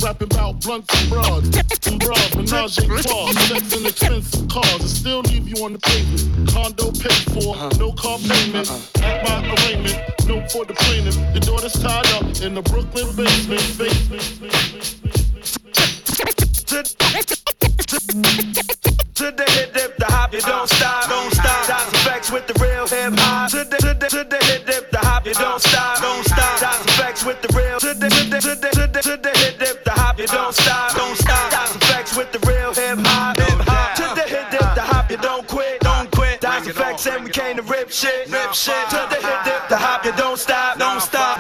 Rapping 0.02 0.32
about 0.32 0.60
blunts 0.60 0.94
and 1.00 1.10
broads, 1.10 1.56
and 1.86 2.00
bras, 2.00 2.34
menage 2.34 2.78
a 2.78 2.86
trois, 3.02 3.32
sex 3.32 3.76
and 3.76 3.86
expensive 3.86 4.48
cars, 4.48 4.80
and 4.80 4.88
still 4.88 5.20
leave 5.20 5.46
you 5.48 5.62
on 5.64 5.72
the 5.74 5.78
pavement. 5.78 6.48
Condo 6.50 6.90
paid 6.92 7.12
for, 7.34 7.56
no 7.78 7.92
car 7.92 8.18
payment. 8.18 8.70
At 9.02 9.24
my 9.24 9.54
arraignment, 9.54 9.98
no 10.26 10.46
for 10.48 10.64
the 10.64 10.74
plaintiff. 10.74 11.16
Your 11.16 11.40
daughter's 11.40 11.74
tied 11.74 12.06
up 12.14 12.24
in 12.40 12.54
the 12.54 12.62
Brooklyn 12.62 13.14
basement. 13.14 13.78
basement, 13.78 13.78
basement, 13.78 14.40
basement. 14.40 15.02
basement. 18.56 18.79
To 19.20 19.30
the 19.30 19.44
hip 19.52 19.74
dip, 19.74 19.98
the 19.98 20.06
hop, 20.06 20.32
you 20.32 20.40
don't 20.40 20.66
stop, 20.66 21.06
don't 21.06 21.30
stop. 21.34 21.66
That's 21.66 21.92
effects 21.92 22.32
with 22.32 22.46
the 22.46 22.56
real 22.56 22.88
hip 22.88 23.12
hop. 23.20 23.50
To 23.50 23.64
the, 23.68 23.76
to 23.76 23.92
the, 23.92 24.08
to 24.08 24.24
the 24.24 24.40
hip 24.48 24.64
dip, 24.64 24.90
the 24.90 24.96
hop, 24.96 25.26
you 25.26 25.34
don't 25.34 25.60
stop, 25.60 26.00
don't 26.00 26.24
stop. 26.24 26.58
That's 26.58 26.80
effects 26.86 27.22
with 27.26 27.42
the 27.42 27.52
real. 27.52 27.78
To 27.80 27.92
the, 27.92 28.08
to 28.08 28.24
the, 28.32 28.40
to 28.40 28.54
the, 28.56 28.70
to 28.72 28.86
the, 28.88 29.00
to 29.04 29.16
the 29.20 29.32
hip 29.36 29.58
dip, 29.58 29.84
the 29.84 29.90
hop, 29.90 30.18
you 30.18 30.26
don't 30.26 30.54
stop, 30.54 30.96
don't 30.96 31.14
stop. 31.18 31.50
That's 31.50 31.76
effects 31.76 32.16
with 32.16 32.32
the 32.32 32.40
real 32.48 32.72
hip 32.72 32.96
hop, 33.04 33.36
hip 33.36 33.60
hop. 33.68 33.92
To 34.00 34.08
the 34.16 34.24
hip 34.24 34.50
dip, 34.50 34.64
the 34.72 34.80
hop, 34.88 35.10
you 35.10 35.18
don't 35.18 35.46
quit, 35.46 35.80
don't 35.80 36.10
quit. 36.10 36.40
That's 36.40 36.66
effects 36.66 37.06
and 37.06 37.22
we 37.22 37.30
came 37.30 37.56
to 37.56 37.62
rip 37.62 37.90
shit, 37.90 38.24
rip 38.32 38.54
shit. 38.54 38.88
To 38.88 39.04
the 39.12 39.20
hip 39.20 39.44
dip, 39.44 39.68
the 39.68 39.76
hop, 39.76 40.02
you 40.06 40.16
don't 40.16 40.38
stop, 40.38 40.78
don't 40.78 41.02
stop, 41.02 41.39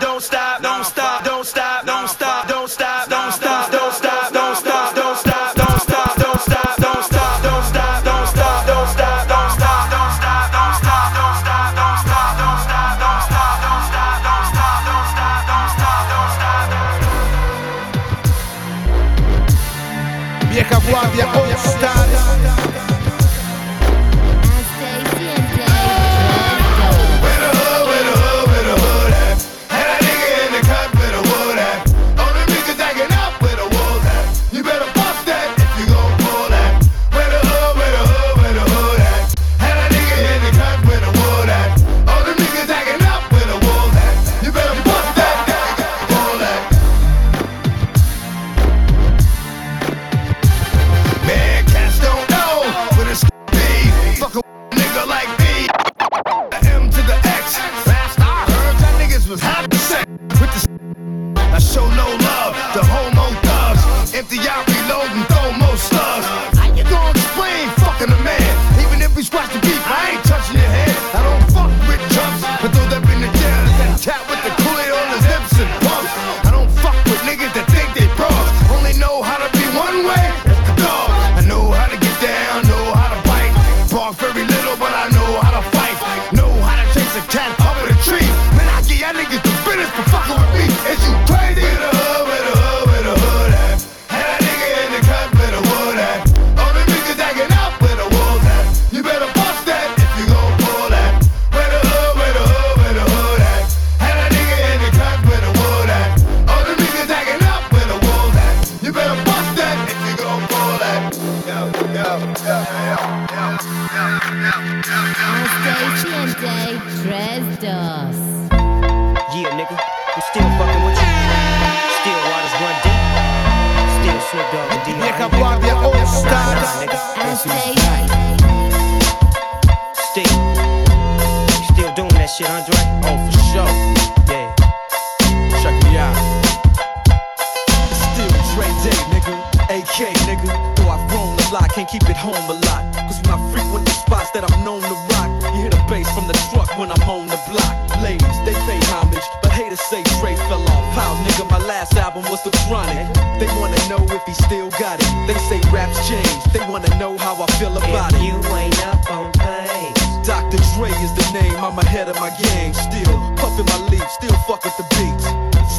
Dre 160.74 160.90
is 161.02 161.12
the 161.14 161.26
name, 161.32 161.56
I'm 161.56 161.78
ahead 161.78 162.08
of 162.08 162.16
my 162.16 162.30
game. 162.30 162.72
Still 162.74 163.18
puffin' 163.36 163.66
my 163.66 163.78
leaf, 163.88 164.08
still 164.10 164.36
fuck 164.46 164.64
with 164.64 164.76
the 164.76 164.86
beats. 164.96 165.39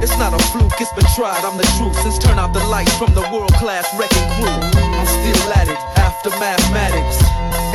It's 0.00 0.16
not 0.16 0.32
a 0.32 0.40
fluke, 0.48 0.80
it's 0.80 0.92
been 0.96 1.04
tried, 1.12 1.44
I'm 1.44 1.60
the 1.60 1.68
truth. 1.76 1.92
Since 2.00 2.16
turn 2.16 2.40
out 2.40 2.56
the 2.56 2.64
lights 2.72 2.96
from 2.96 3.12
the 3.12 3.20
world 3.28 3.52
class 3.60 3.84
wrecking 4.00 4.24
crew. 4.40 4.48
I'm 4.48 5.04
still 5.04 5.52
at 5.60 5.68
it, 5.68 5.76
after 6.00 6.32
mathematics. 6.40 7.20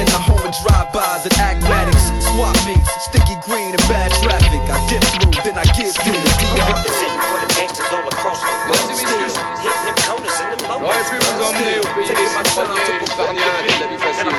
In 0.01 0.09
the 0.09 0.17
home 0.17 0.41
of 0.41 0.49
drive-bys 0.65 1.29
and 1.29 1.37
acmatics. 1.37 2.09
Swap 2.33 2.57
meets, 2.65 2.89
sticky 3.05 3.37
green 3.45 3.77
and 3.77 3.85
bad 3.85 4.09
traffic. 4.25 4.57
I 4.73 4.81
get 4.89 5.05
through, 5.05 5.37
then 5.45 5.53
I 5.53 5.69
give 5.77 5.93
you 6.01 6.17
the 6.17 6.33
DR. 6.41 6.65
representing 6.65 7.21
for 7.29 7.37
the 7.45 7.49
gangsters 7.61 7.93
all 7.93 8.07
across 8.09 8.41
the 8.41 8.53
world. 8.73 8.89
Still 8.97 9.21
hitting 9.61 9.85
them 9.85 9.97
corners 10.09 10.37
and 10.41 10.49
them 10.49 10.61
lolos. 10.65 10.81
J'aurais 10.81 11.05
pu 11.05 11.21
vous 11.21 11.45
emmener 11.45 11.77
au 11.77 11.87
pays 11.93 12.09
des 12.09 12.25
citronniers, 12.25 13.05
du 13.05 13.09
farniente 13.13 13.61
et 13.61 13.69
de 13.69 13.85
la 13.85 13.87
vie 13.93 14.01
facile. 14.01 14.33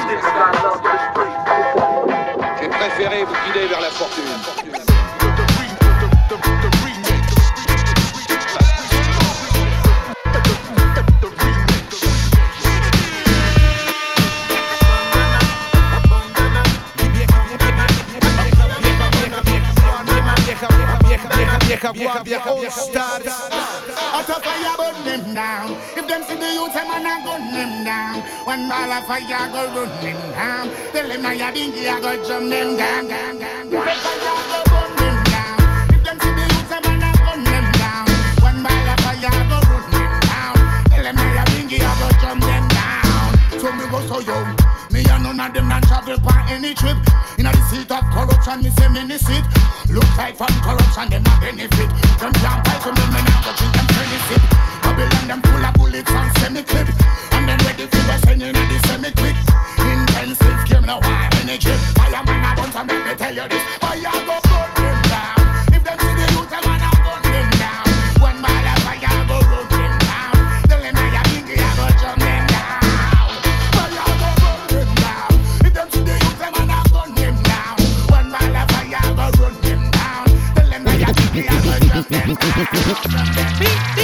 J'ai 2.59 2.68
préféré 2.68 3.22
vous 3.22 3.39
guider 3.47 3.70
vers 3.70 3.78
la 3.80 3.91
fortune. 3.95 4.96
Vieja 21.67 21.93
guardia 21.93 22.39
All 22.47 22.71
Stars. 22.71 23.27
Out 23.27 24.31
of 24.31 24.39
fire 24.45 24.77
burn 24.79 25.05
them 25.05 25.35
down. 25.35 25.77
If 25.97 26.07
them 26.07 26.23
see 26.23 26.37
the 26.37 26.55
youth, 26.55 26.73
them 26.73 26.87
and 26.95 27.09
I 27.09 27.25
gun 27.25 27.43
them 27.51 27.85
down. 27.85 28.23
One 28.47 28.69
ball 28.69 28.93
of 28.93 29.05
fire 29.07 29.51
go 29.51 29.67
run 29.75 29.91
them 29.99 30.21
down. 30.31 30.71
Tell 30.93 31.09
them 31.09 31.27
I 31.27 31.51
dingy, 31.51 31.89
I 31.89 32.01
go 32.01 32.23
jump 32.23 32.51
them 32.51 32.77
down. 32.77 33.09
down, 33.09 33.39
down. 33.41 33.71
Fire 33.83 34.14
go 34.23 34.62
burn 34.71 34.95
them 34.95 35.19
down. 35.27 35.91
If 35.91 36.05
them 36.07 36.19
see 36.23 36.35
the 36.39 36.45
youth, 36.55 36.71
them 36.71 36.87
and 36.87 37.03
I 37.03 37.11
gun 37.19 37.43
them 37.43 37.67
down. 37.83 38.07
One 38.47 38.62
ball 38.62 38.87
of 38.87 39.01
fire 39.03 39.43
go 39.51 39.59
run 39.67 39.91
them 39.91 40.21
down. 40.23 40.55
Tell 40.87 41.03
them 41.03 41.19
I 41.19 41.45
dingy, 41.51 41.83
I 41.83 41.91
go 41.99 42.09
jump 42.23 42.43
them 42.47 42.64
down. 42.79 43.59
So 43.59 43.73
me 43.75 43.91
go 43.91 43.99
so 44.07 44.21
young. 44.21 44.66
Me 44.97 45.05
and 45.13 45.25
none 45.25 45.39
of 45.39 45.53
them 45.53 45.69
not 45.69 45.83
travel 45.83 46.17
for 46.25 46.41
any 46.49 46.73
trip. 46.73 46.97
In 47.37 47.45
the 47.45 47.53
seat 47.69 47.93
of 47.93 48.01
corruption, 48.17 48.65
me 48.65 48.71
say 48.81 48.89
many 48.89 49.19
sit. 49.19 49.45
Look 49.93 50.09
like 50.17 50.41
from 50.41 50.49
corruption, 50.65 51.13
them 51.13 51.21
a 51.21 51.37
benefit. 51.37 51.91
Them 52.17 52.33
can't 52.33 52.65
fight 52.65 52.81
to 52.81 52.97
me, 52.97 53.05
now 53.13 53.45
go 53.45 53.53
drink 53.61 53.77
them 53.77 53.87
benefit. 53.93 54.43
Babylon, 54.81 55.29
them 55.29 55.41
full 55.45 55.65
of 55.69 55.75
bullets 55.77 56.11
and 56.11 56.33
semi-clip. 56.41 56.89
And 57.37 57.45
then 57.45 57.59
ready 57.69 57.85
for 57.85 58.05
the 58.09 58.17
sending 58.25 58.57
of 58.57 58.69
the 58.73 58.79
semi-quick. 58.89 59.37
Intensive, 59.85 60.65
give 60.65 60.81
me 60.81 60.87
no 60.89 60.97
high 61.05 61.29
energy. 61.45 61.77
I 62.01 62.57
want 62.57 62.73
to 62.73 62.81
make 62.89 63.05
me 63.05 63.15
tell 63.21 63.35
you 63.37 63.49
this. 63.53 63.65
Fire 63.77 64.25
go 64.25 64.36
I 82.19 83.93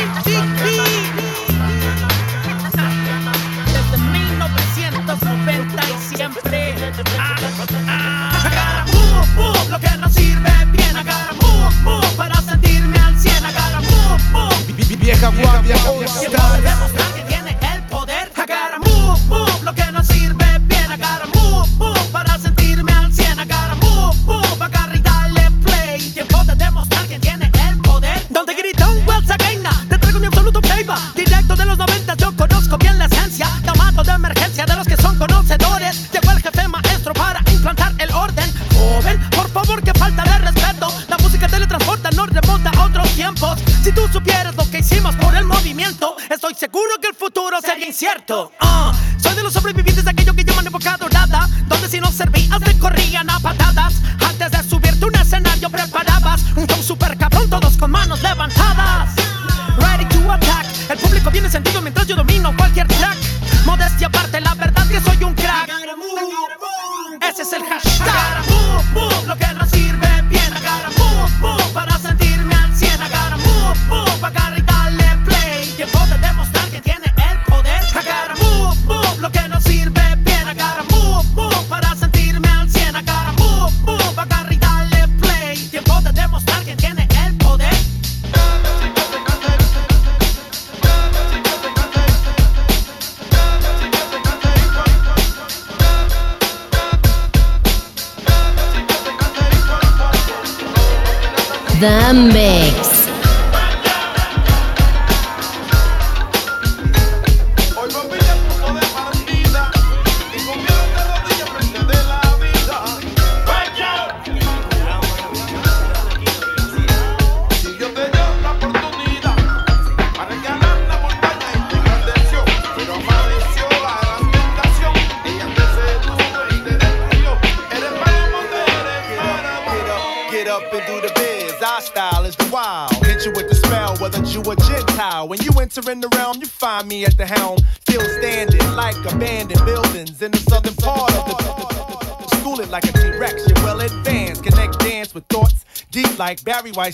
Why? 146.74 146.90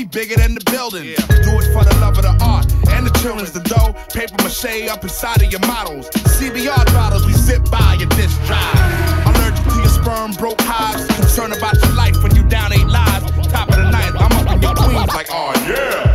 we 0.00 0.06
bigger 0.06 0.36
than 0.36 0.54
the 0.54 0.64
building. 0.70 1.04
Yeah. 1.04 1.44
Do 1.44 1.52
it 1.60 1.68
for 1.72 1.84
the 1.84 1.94
love 2.00 2.16
of 2.16 2.24
the 2.24 2.36
art 2.40 2.64
and 2.88 3.06
the 3.06 3.12
children's 3.20 3.52
the 3.52 3.60
dough. 3.60 3.92
Paper 4.12 4.36
mache 4.42 4.88
up 4.88 5.02
inside 5.02 5.42
of 5.42 5.50
your 5.52 5.60
models. 5.60 6.08
CBR 6.40 6.86
bottles, 6.94 7.26
we 7.26 7.32
zip 7.32 7.62
by 7.70 7.96
your 8.00 8.08
disc 8.16 8.36
drive. 8.46 8.80
Allergic 9.28 9.64
to 9.64 9.76
your 9.76 9.92
sperm, 9.92 10.32
broke 10.32 10.60
hives. 10.60 11.04
Concerned 11.16 11.52
about 11.52 11.76
your 11.84 11.92
life 11.92 12.16
when 12.22 12.34
you 12.34 12.42
down 12.48 12.72
eight 12.72 12.86
lives. 12.86 13.30
Top 13.48 13.68
of 13.68 13.76
the 13.76 13.90
night, 13.90 14.12
I'm 14.16 14.32
up 14.40 14.54
in 14.54 14.62
your 14.62 14.74
queens 14.74 15.12
like, 15.12 15.28
oh 15.30 15.52
yeah. 15.68 16.10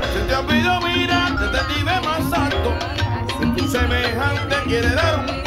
Semejante 3.75 4.55
quiere 4.63 4.95
dar 4.95 5.19
un 5.19 5.44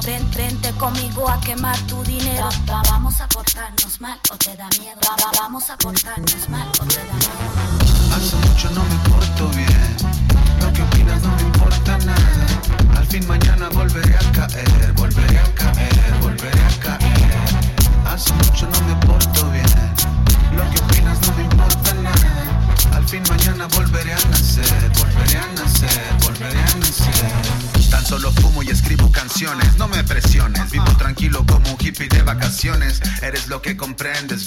dinero. 0.00 0.28
Ven, 0.30 0.30
vente 0.30 0.72
conmigo 0.78 1.28
a 1.28 1.40
quemar 1.40 1.78
tu 1.86 2.02
dinero. 2.04 2.48
Va, 2.68 2.74
va, 2.74 2.82
vamos 2.90 3.20
a 3.20 3.28
portarnos 3.28 4.00
mal 4.00 4.18
o 4.32 4.36
te 4.36 4.56
da 4.56 4.68
miedo. 4.78 5.00
Va, 5.02 5.30
vamos 5.40 5.70
a 5.70 5.76
portarnos 5.76 6.48
mal 6.48 6.68
o 6.80 6.84
te 6.86 6.96
da 6.96 7.14
miedo. 7.14 8.14
Hace 8.14 8.36
mucho 8.36 8.70
no 8.70 8.84
me 8.84 8.96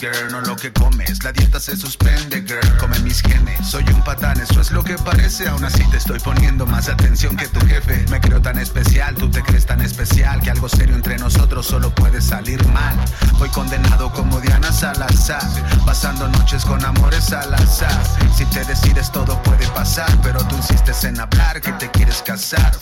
girl, 0.04 0.32
no 0.32 0.42
lo 0.42 0.56
que 0.58 0.72
comes. 0.74 1.24
La 1.24 1.32
dieta 1.32 1.60
se 1.60 1.78
suspende, 1.78 2.42
girl, 2.42 2.78
come 2.78 3.00
mis 3.00 3.22
genes. 3.22 3.66
Soy 3.66 3.84
un 3.94 4.04
patán, 4.04 4.40
eso 4.42 4.60
es 4.60 4.72
lo 4.72 4.84
que 4.84 4.96
parece. 4.98 5.48
Aún 5.48 5.64
así 5.64 5.84
te 5.92 5.98
estoy 5.98 6.20
poniendo 6.20 6.66
más 6.66 6.90
atención 6.90 7.38
que 7.38 7.48
tu 7.48 7.66
jefe. 7.66 8.04
Me 8.10 8.20
creo 8.20 8.42
tan 8.42 8.60
especial, 8.60 9.16
tú 9.16 9.30
te 9.30 9.42
crees 9.42 9.66
tan 9.66 9.82
especial 9.82 10.42
que 10.42 10.52
algo 10.52 10.68
serio 10.68 10.96
entre 10.96 11.18
nosotros 11.18 11.66
solo 11.66 11.94
puede 11.96 12.22
salir 12.22 12.66
mal. 12.68 12.96
Voy 13.40 13.50
condenado 13.50 14.12
como 14.12 14.42
Diana 14.42 14.74
Salazar, 14.74 15.48
pasando 15.86 16.28
noches 16.28 16.66
con 16.66 16.84
amores 16.84 17.32
al 17.32 17.54
azar. 17.54 18.04
Si 18.36 18.46
te 18.46 18.66
decides 18.66 19.10
todo 19.12 19.42
puede 19.44 19.66
pasar, 19.68 20.10
pero 20.22 20.46
tú 20.48 20.58
insistes 20.58 21.04
en 21.06 21.20
hablar 21.20 21.62
que 21.62 21.72
te 21.74 21.90
quieres 21.92 22.22
casar. 22.24 22.76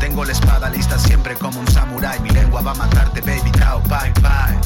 Tengo 0.00 0.24
la 0.24 0.32
espada 0.32 0.70
lista 0.70 0.98
siempre 0.98 1.34
como 1.34 1.60
un 1.60 1.68
samurái. 1.68 2.20
Mi 2.20 2.30
lengua 2.30 2.62
va 2.62 2.72
a 2.72 2.74
matarte, 2.74 3.20
baby. 3.20 3.50
Chao, 3.58 3.82
bye, 3.82 4.12
bye 4.22 4.63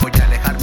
voy 0.00 0.12
a 0.18 0.24
alejar 0.24 0.59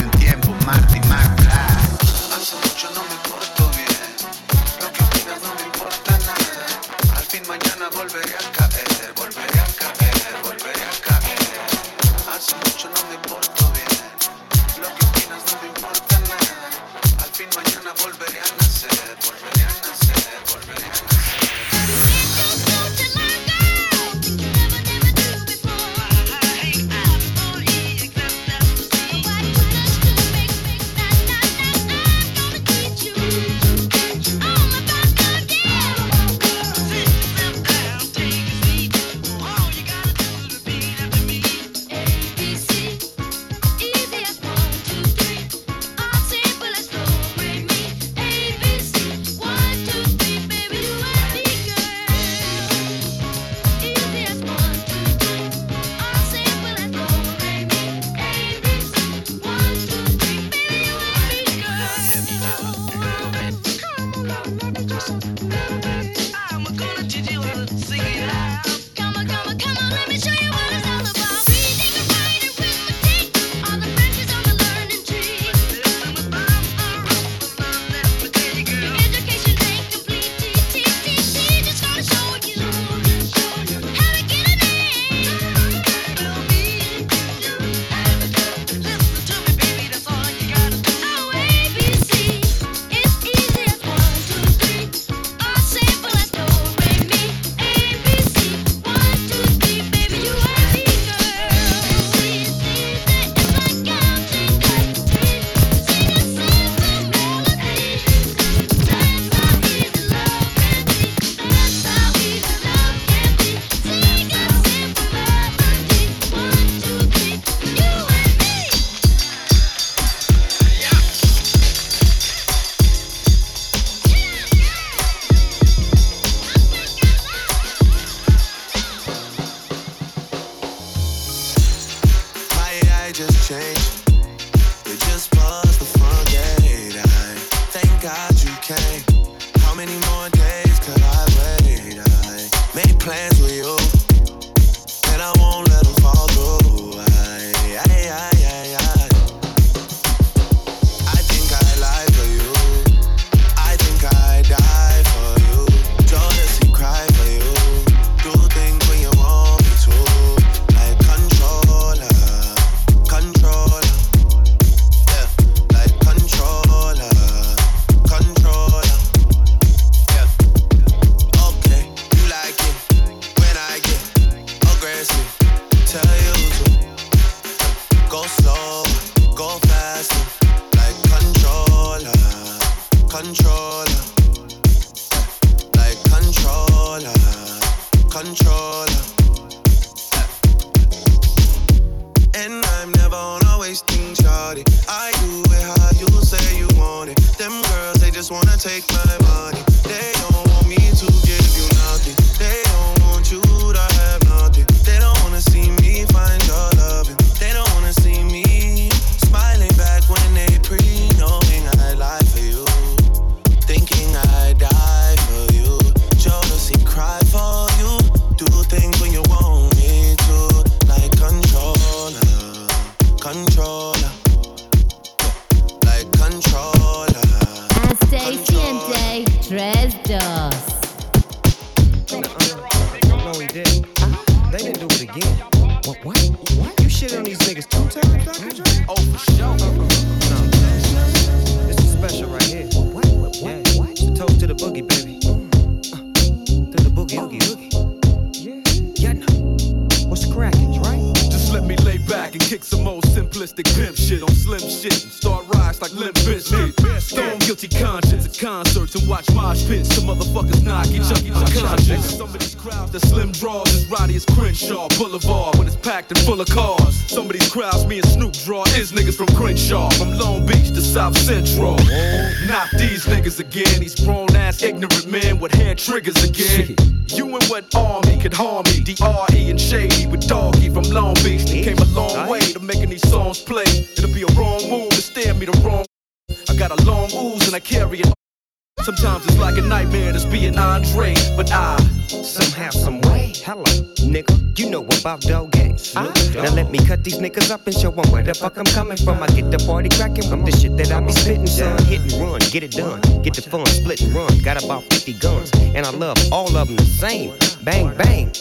me 296.77 296.85
cut 296.85 297.03
these 297.03 297.19
niggas 297.19 297.51
up 297.51 297.65
and 297.67 297.75
show 297.75 297.91
'em 297.91 298.11
where 298.11 298.23
the 298.23 298.33
fuck 298.33 298.57
I'm 298.57 298.65
coming 298.65 298.97
from. 298.97 299.21
I 299.23 299.27
get 299.27 299.51
the 299.51 299.59
party 299.65 299.89
cracking 299.89 300.29
with 300.29 300.45
the 300.45 300.53
shit 300.59 300.77
that 300.77 300.91
I 300.91 300.99
be 300.99 301.11
spitting, 301.11 301.47
son. 301.47 301.77
Hit 301.85 302.01
and 302.01 302.13
run, 302.21 302.39
get 302.51 302.63
it 302.63 302.71
done. 302.71 303.01
Get 303.23 303.33
the 303.35 303.41
fun, 303.41 303.65
split 303.67 304.01
and 304.01 304.13
run. 304.13 304.37
Got 304.39 304.63
about 304.63 304.83
50 304.89 305.13
guns, 305.13 305.51
and 305.75 305.85
I 305.85 305.91
love 305.91 306.17
all 306.31 306.55
of 306.55 306.67
them 306.67 306.75
the 306.75 306.85
same. 306.85 307.31
Bang, 307.63 307.93
bang. 307.97 308.31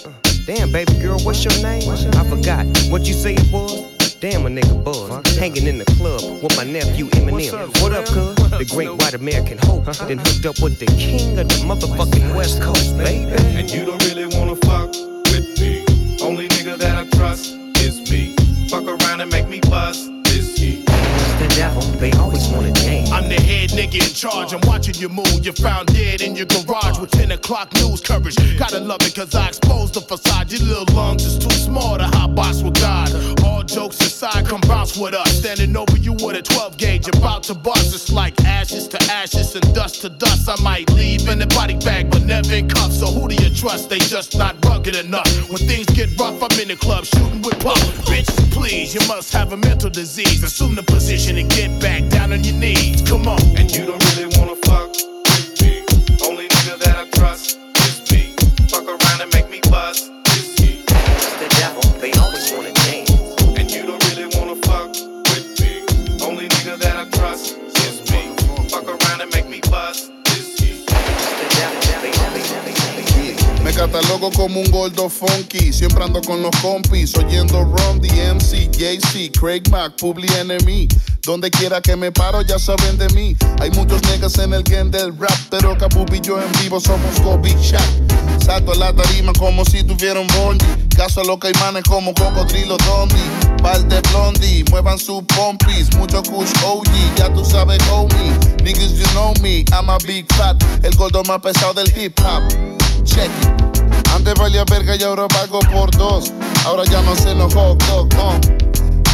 Damn, 0.47 0.71
baby 0.71 0.95
girl, 0.95 1.19
what's 1.21 1.45
your 1.45 1.57
name? 1.63 1.89
I 1.91 2.25
forgot 2.29 2.67
what 2.91 3.03
you 3.09 3.15
say 3.15 3.35
it 3.35 3.51
was. 3.51 3.71
Damn, 4.21 4.47
a 4.47 4.49
nigga 4.49 4.77
buzz. 4.83 5.37
Hanging 5.37 5.67
in 5.67 5.79
the 5.79 5.85
club 5.97 6.23
with 6.43 6.57
my 6.57 6.65
nephew 6.65 7.07
Eminem. 7.11 7.53
What 7.83 7.93
up, 7.93 8.07
cuz? 8.07 8.35
The 8.59 8.67
great 8.75 8.93
white 8.99 9.15
American 9.15 9.59
hope. 9.59 9.85
Then 10.09 10.19
hooked 10.19 10.47
up 10.47 10.59
with 10.61 10.79
the 10.79 10.87
king 10.87 11.39
of 11.39 11.49
the 11.49 11.59
motherfucking 11.69 12.35
West 12.35 12.63
Coast, 12.63 12.97
baby. 12.97 13.31
And 13.59 13.71
you 13.71 13.85
don't 13.85 14.03
really 14.09 14.27
wanna 14.37 14.57
fuck 14.57 14.89
with 15.31 15.47
me. 15.61 15.85
Only 16.23 16.49
nigga 16.49 16.79
that 16.79 16.97
I 16.97 17.05
trust. 17.17 17.66
Fuck 18.77 19.01
around 19.01 19.23
and 19.23 19.33
make 19.33 19.49
me 19.49 19.59
bust 19.61 20.11
they 21.57 22.13
always 22.19 22.47
wanna 22.49 22.73
change. 22.75 23.11
I'm 23.11 23.31
the 23.31 23.41
head 23.41 23.71
nigga 23.71 24.07
in 24.07 24.15
charge. 24.15 24.53
I'm 24.53 24.61
watching 24.67 24.95
you 24.97 25.09
move. 25.09 25.41
You're 25.43 25.55
found 25.55 25.89
dead 25.89 26.21
in 26.21 26.37
your 26.37 26.45
garage 26.45 26.99
with 26.99 27.11
10 27.13 27.31
o'clock 27.31 27.73
news 27.75 28.03
coverage. 28.03 28.37
Gotta 28.59 28.81
love 28.81 29.01
it 29.03 29.15
cause 29.15 29.35
I 29.35 29.49
exposed 29.49 29.95
the 29.95 30.03
facade. 30.03 30.53
Your 30.53 30.61
little 30.69 30.95
lungs 30.95 31.25
is 31.25 31.39
too 31.39 31.57
small 31.57 31.97
to 31.97 32.05
hot 32.05 32.35
box 32.35 32.63
with 32.63 32.75
God. 32.75 33.11
All 33.43 33.63
jokes 33.63 34.01
aside, 34.01 34.47
come 34.47 34.61
bounce 34.69 34.99
with 34.99 35.15
us. 35.15 35.39
Standing 35.39 35.75
over 35.77 35.97
you 35.97 36.13
with 36.13 36.37
a 36.37 36.43
12 36.43 36.77
gauge, 36.77 37.09
about 37.09 37.45
to 37.45 37.55
bust. 37.55 37.95
It's 37.95 38.13
like 38.13 38.39
ashes 38.45 38.87
to 38.89 39.03
ashes 39.11 39.55
and 39.55 39.65
dust 39.75 40.03
to 40.03 40.11
dust. 40.11 40.51
I 40.51 40.63
might 40.63 40.91
leave 40.93 41.27
in 41.27 41.41
a 41.41 41.47
body 41.47 41.77
bag, 41.79 42.11
but 42.11 42.23
never 42.23 42.53
in 42.53 42.69
cuffs. 42.69 43.01
So 43.01 43.07
who 43.07 43.29
do 43.29 43.35
you 43.43 43.49
trust? 43.55 43.89
They 43.89 43.99
just 43.99 44.37
not 44.37 44.63
rugged 44.67 44.97
enough. 44.97 45.31
When 45.49 45.59
things 45.59 45.87
get 45.87 46.19
rough, 46.21 46.43
I'm 46.43 46.61
in 46.61 46.69
the 46.69 46.77
club 46.77 47.07
shooting 47.07 47.41
with 47.41 47.59
puff. 47.61 47.81
Bitches, 48.05 48.53
please, 48.53 48.95
you 48.95 49.01
must 49.09 49.33
have 49.33 49.53
a 49.53 49.57
mental 49.57 49.89
disease. 49.89 50.43
Assume 50.43 50.75
the 50.75 50.83
position 50.83 51.46
and 51.47 51.57
get 51.57 51.81
back 51.81 52.09
down 52.09 52.33
on 52.33 52.43
your 52.45 52.57
knees. 52.57 53.03
Come 53.03 53.29
on. 53.29 53.41
And 53.57 53.71
you 53.75 53.87
don't 53.87 54.03
really 54.11 54.27
wanna 54.39 54.57
fuck 54.65 54.91
with 54.91 55.63
me. 55.63 55.85
Only 56.27 56.49
nigga 56.49 56.79
that 56.79 56.97
I 56.97 57.09
trust 57.11 57.59
is 57.87 58.11
me. 58.11 58.35
Fuck 58.69 58.87
around 58.87 59.21
and 59.21 59.33
make 59.33 59.49
me 59.51 59.61
bust 59.71 60.11
this 60.25 60.59
heat. 60.59 60.87
The 60.87 61.49
devil, 61.61 61.83
they 62.01 62.13
always 62.13 62.53
wanna 62.53 62.73
change. 62.87 63.11
And 63.59 63.71
you 63.71 63.87
don't 63.87 64.03
really 64.09 64.29
wanna 64.37 64.57
fuck 64.67 64.91
with 65.31 65.61
me. 65.61 65.85
Only 66.25 66.49
nigga 66.49 66.79
that 66.79 66.97
I 66.97 67.05
trust 67.17 67.57
is 67.85 68.01
me. 68.11 68.35
Fuck 68.69 68.87
around 68.89 69.21
and 69.21 69.33
make 69.33 69.49
me 69.49 69.61
bust 69.71 70.11
this 70.25 70.59
heat. 70.59 70.91
Me 73.63 73.73
catalogo 73.73 74.31
como 74.33 74.61
un 74.61 74.71
gordo 74.71 75.09
funky. 75.09 75.73
Siempre 75.73 76.03
ando 76.05 76.21
con 76.23 76.43
los 76.43 76.55
compis. 76.57 77.15
Oyendo 77.17 77.65
Run, 77.65 78.01
DMC, 78.01 78.69
JC, 78.71 79.31
Craig 79.33 79.63
Mack, 79.71 79.97
Public 79.97 80.31
Enemy. 80.33 80.89
Donde 81.27 81.51
quiera 81.51 81.81
que 81.81 81.97
me 81.97 82.13
paro, 82.13 82.41
ya 82.43 82.57
saben 82.57 82.99
de 82.99 83.09
mí. 83.09 83.37
Hay 83.61 83.69
muchos 83.73 84.01
niggas 84.13 84.39
en 84.39 84.55
el 84.55 84.63
game 84.63 84.91
del 84.91 85.13
rap. 85.19 85.37
Pero 85.51 85.77
Capup 85.77 86.15
y 86.15 86.21
yo 86.21 86.41
en 86.41 86.53
vivo 86.63 86.79
somos 86.79 87.19
Kobe 87.21 87.53
Shaq. 87.61 87.83
Salto 88.41 88.71
a 88.71 88.77
la 88.77 88.93
tarima 88.93 89.33
como 89.37 89.65
si 89.65 89.83
tuviera 89.83 90.21
un 90.21 90.29
bondi. 90.29 90.65
Caso 90.97 91.23
a 91.23 91.25
los 91.25 91.39
caimanes 91.39 91.83
como 91.83 92.15
cocodrilo 92.15 92.77
dondi. 92.77 93.25
Par 93.61 93.85
de 93.89 94.01
blondie, 94.03 94.65
muevan 94.71 95.01
sus 95.01 95.25
pompis. 95.25 95.93
Mucho 95.97 96.23
kush 96.23 96.53
OG, 96.65 97.17
ya 97.17 97.35
tú 97.35 97.45
sabes, 97.45 97.83
homie. 97.91 98.31
Niggas, 98.63 98.93
you 98.93 99.07
know 99.11 99.35
me. 99.43 99.65
I'm 99.73 99.91
a 99.91 99.99
big 100.07 100.33
fat. 100.35 100.63
El 100.85 100.95
gordo 100.95 101.25
más 101.25 101.41
pesado 101.41 101.75
del 101.75 101.93
hip 101.99 102.17
hop. 102.21 102.45
Check 103.03 103.33
it. 103.43 104.07
Antes 104.15 104.35
valía 104.35 104.65
verga 104.65 104.95
y 104.95 105.03
ahora 105.03 105.27
pago 105.27 105.59
por 105.73 105.91
dos. 105.91 106.33
Ahora 106.65 106.85
ya 106.85 107.03
no 107.03 107.17
sé 107.17 107.35
los 107.35 107.53
hot 107.53 107.83
dog. 107.87 108.66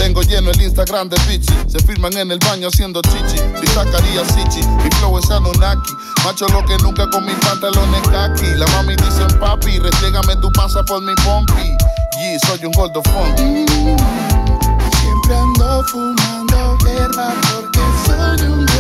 Tengo 0.03 0.21
lleno 0.23 0.51
el 0.51 0.61
Instagram 0.61 1.09
de 1.09 1.17
bichi. 1.29 1.55
Se 1.69 1.79
filman 1.79 2.13
en 2.17 2.33
el 2.33 2.39
baño 2.41 2.67
haciendo 2.67 3.01
chichi. 3.03 3.39
Si 3.61 3.67
sacaría 3.69 4.25
Sichi, 4.25 4.67
mi 4.83 4.91
flow 4.99 5.17
es 5.17 5.31
Anunnaki. 5.31 5.93
Macho 6.25 6.49
lo 6.49 6.65
que 6.67 6.77
nunca 6.79 7.09
con 7.09 7.25
mis 7.25 7.37
pantalones 7.37 8.03
kaki. 8.09 8.47
La 8.57 8.67
mami 8.67 8.97
dicen 8.97 9.29
papi, 9.39 9.79
restriégame 9.79 10.35
tu 10.41 10.51
panza 10.55 10.83
por 10.83 11.01
mi 11.03 11.15
pompi. 11.25 11.77
Yeah, 12.19 12.37
soy 12.49 12.65
un 12.65 12.73
gordo 12.73 13.01
funky. 13.05 13.65
Siempre 14.99 15.37
ando 15.37 15.85
fumando 15.85 16.79
hierba 16.79 17.33
porque 17.53 17.81
soy 18.05 18.49
un 18.49 18.72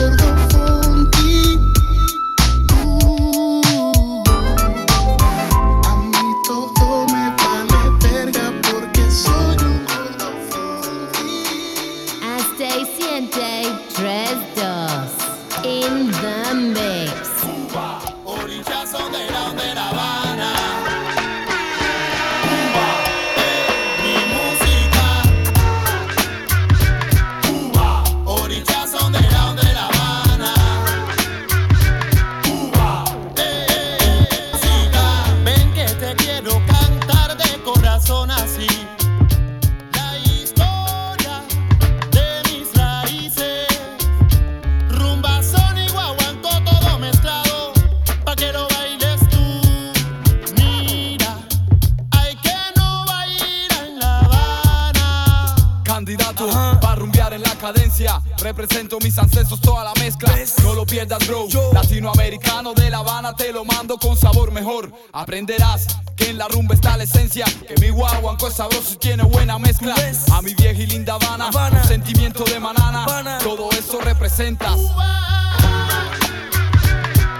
Represento 58.42 58.98
mis 58.98 59.16
ancestros, 59.18 59.60
toda 59.60 59.84
la 59.84 59.92
mezcla. 59.94 60.34
No 60.64 60.74
lo 60.74 60.84
pierdas, 60.84 61.24
bro. 61.28 61.46
Latinoamericano 61.72 62.72
de 62.74 62.90
La 62.90 62.98
Habana 62.98 63.36
te 63.36 63.52
lo 63.52 63.64
mando 63.64 63.96
con 63.98 64.16
sabor 64.16 64.50
mejor. 64.50 64.92
Aprenderás 65.12 65.86
que 66.16 66.30
en 66.30 66.38
la 66.38 66.48
rumba 66.48 66.74
está 66.74 66.96
la 66.96 67.04
esencia. 67.04 67.44
Que 67.68 67.80
mi 67.80 67.90
guaguanco 67.90 68.48
es 68.48 68.54
sabroso 68.54 68.94
y 68.94 68.96
tiene 68.96 69.22
buena 69.22 69.60
mezcla. 69.60 69.94
A 70.32 70.42
mi 70.42 70.54
vieja 70.54 70.82
y 70.82 70.86
linda 70.86 71.14
Habana, 71.14 71.50
un 71.70 71.88
sentimiento 71.88 72.42
de 72.44 72.58
manana. 72.58 73.38
Todo 73.44 73.70
eso 73.70 74.00
representas. 74.00 74.76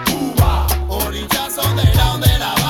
Cuba, 0.07 0.67
orillazo 0.89 1.63
de 1.75 1.95
la, 1.95 2.17
de 2.19 2.39
la 2.39 2.62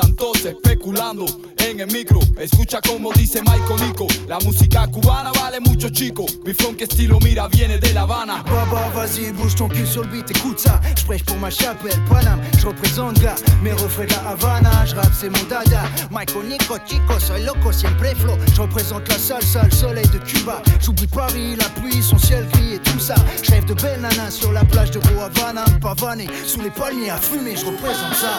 santos 0.00 0.44
especulando 0.44 1.26
en 1.56 1.80
el 1.80 1.88
micro. 1.88 2.20
Escucha 2.38 2.80
como 2.80 3.12
dice 3.14 3.40
Michael 3.40 3.80
Nico. 3.88 4.06
La 4.28 4.38
música 4.38 4.86
cubana 4.86 5.32
vale 5.32 5.58
mucho, 5.58 5.88
chico. 5.88 6.24
Mi 6.44 6.54
funk 6.54 6.82
estilo, 6.82 7.18
mira, 7.18 7.48
viene 7.48 7.78
de 7.78 7.92
La 7.92 8.02
Habana. 8.02 8.44
Baba, 8.44 8.88
vas-y, 8.94 9.32
bouge 9.32 9.56
ton 9.56 9.68
cul 9.68 9.86
sur 9.86 10.02
le 10.02 10.08
beat, 10.08 10.30
écoute 10.30 10.60
ça. 10.60 10.80
Je 10.96 11.04
prêche 11.04 11.24
pour 11.24 11.36
ma 11.38 11.50
chapelle, 11.50 12.00
Paname, 12.08 12.40
je 12.58 12.66
représente 12.66 13.18
gars. 13.20 13.34
Mes 13.60 13.72
refrains 13.72 14.04
de 14.04 14.12
la 14.12 14.30
Havana, 14.30 14.86
je 14.86 14.94
rappe, 14.94 15.12
c'est 15.18 15.30
mon 15.30 15.44
dada. 15.48 15.82
Michael 16.12 16.46
Nico, 16.48 16.76
chico, 16.86 17.18
soy 17.18 17.42
loco, 17.42 17.72
siempre 17.72 18.14
flow. 18.14 18.36
Je 18.54 18.60
représente 18.60 19.08
la 19.08 19.18
salsa, 19.18 19.64
le 19.64 19.70
soleil 19.72 20.08
de 20.08 20.18
Cuba. 20.18 20.62
J'oublie 20.80 21.08
Paris, 21.08 21.56
la 21.56 21.68
pluie, 21.80 22.02
son 22.02 22.18
ciel 22.18 22.46
gris 22.52 22.74
et 22.74 22.78
tout 22.78 23.00
ça. 23.00 23.16
Je 23.42 23.50
rêve 23.50 23.64
de 23.64 23.74
belles 23.74 24.00
nanas 24.00 24.30
sur 24.30 24.52
la 24.52 24.64
plage 24.64 24.92
de 24.92 25.00
Havana, 25.20 25.64
pavané, 25.80 26.28
sous 26.46 26.60
les 26.60 26.70
palmiers 26.70 27.10
à 27.10 27.16
fumer, 27.16 27.56
je 27.56 27.66
représente 27.66 28.14
ça. 28.14 28.38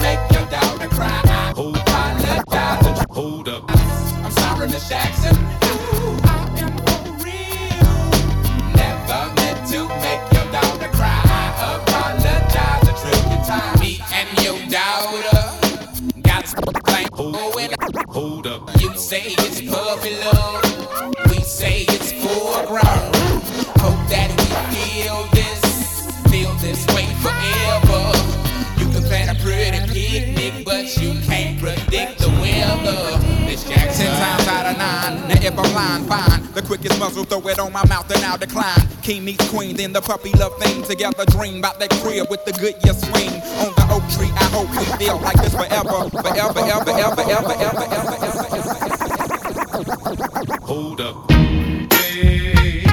Make 0.00 0.18
your 0.32 0.46
cry. 0.90 1.20
I 1.24 1.50
apologize. 1.50 3.06
Hold 3.10 3.48
up. 3.48 3.64
I'm 3.68 4.30
sorry, 4.30 4.68
Miss 4.68 4.88
Jackson. 4.88 5.47
Quickest 36.78 37.00
muzzle, 37.00 37.24
throw 37.24 37.40
it 37.48 37.58
on 37.58 37.72
my 37.72 37.84
mouth 37.86 38.08
and 38.14 38.24
I'll 38.24 38.38
decline. 38.38 38.86
King 39.02 39.24
meets 39.24 39.48
queen, 39.50 39.76
then 39.76 39.92
the 39.92 40.00
puppy 40.00 40.30
love 40.32 40.56
thing. 40.58 40.82
Together 40.82 41.24
dream 41.26 41.58
about 41.58 41.80
that 41.80 41.90
crib 42.02 42.28
with 42.30 42.44
the 42.44 42.52
good 42.52 42.74
year 42.84 42.94
swing. 42.94 43.30
On 43.58 43.74
the 43.74 43.86
oak 43.90 44.02
tree, 44.14 44.30
I 44.36 44.44
hope 44.54 44.70
we 44.70 44.84
feel 45.04 45.18
like 45.18 45.36
this 45.36 45.54
forever. 45.54 46.08
Forever, 46.10 46.60
ever, 46.60 46.90
ever, 46.90 47.22
ever, 47.22 47.52
ever, 47.52 47.84
ever, 47.94 48.16
ever. 48.24 48.46
Hold 50.64 51.00
up. 51.00 51.30
Hey, 51.92 52.84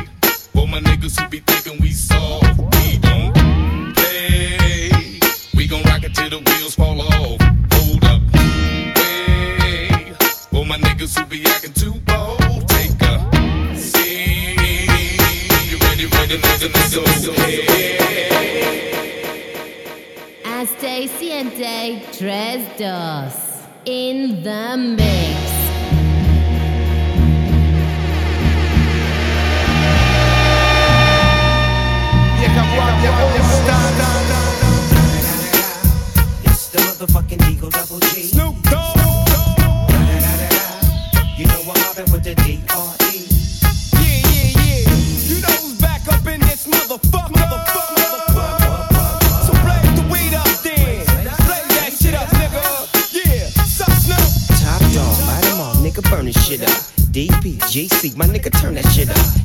for 0.54 0.68
my 0.68 0.80
niggas 0.80 1.20
who 1.20 1.30
be 1.30 1.40
thinking 1.40 1.82
we 1.82 1.92
soft, 1.92 2.58
we 2.58 2.98
don't 2.98 3.34
play. 3.94 5.20
We 5.56 5.68
gon' 5.68 5.84
rock 5.84 6.04
it 6.04 6.16
till 6.16 6.30
the 6.30 6.40
wheels 6.40 6.76
fall 6.76 7.02
off. 7.02 7.42
Hold 7.74 8.04
up. 8.06 8.22
Hey, 8.98 10.14
for 10.50 10.66
my 10.66 10.78
niggas 10.78 11.18
who 11.20 11.26
be 11.26 11.46
acting 11.46 11.74
too 11.74 11.95
and 21.36 21.52
Day 21.56 22.02
Tres 22.14 22.66
Dos 22.78 23.36
in 23.86 24.42
the 24.42 24.78
mix. 24.78 25.38
It's 36.44 36.70
the 36.70 36.80
motherfucking 36.80 37.52
Eagle 37.52 37.70
Double 37.70 38.00
G. 38.00 38.24
Snoop 38.24 38.56
Dogg. 38.64 38.98
You 41.38 41.46
know 41.46 41.62
what 41.66 41.78
happened 41.78 42.12
with 42.12 42.24
the 42.24 42.34
D.R.E. 42.36 43.05
this 56.26 56.48
shit 56.48 56.62
up. 56.62 56.70
DPGC, 57.12 58.16
my 58.16 58.26
nigga, 58.26 58.52
turn 58.60 58.76
that 58.76 58.86
shit 58.92 59.10
up. 59.10 59.45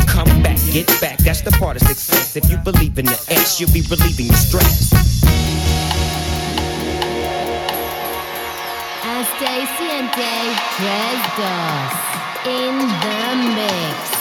come 0.11 0.43
back, 0.43 0.57
get 0.71 0.87
back. 0.99 1.17
That's 1.19 1.41
the 1.41 1.51
part 1.51 1.77
of 1.77 1.87
success. 1.87 2.35
If 2.35 2.49
you 2.51 2.57
believe 2.57 2.99
in 2.99 3.05
the 3.05 3.19
S, 3.29 3.59
you'll 3.59 3.71
be 3.71 3.81
relieving 3.89 4.27
your 4.27 4.35
stress. 4.35 4.91
As 9.03 9.27
Stay 9.37 9.65
siente 9.77 10.31
tres 10.77 11.21
dos 11.37 11.93
in 12.45 12.75
the 13.03 13.19
mix. 13.55 14.11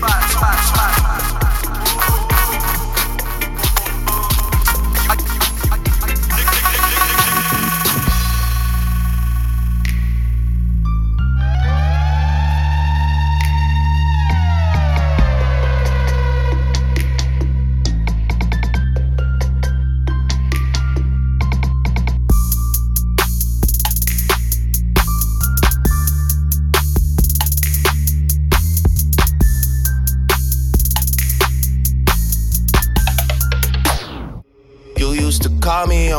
Bye, 0.00 0.40
bye, 0.40 0.72
bye. 0.76 0.97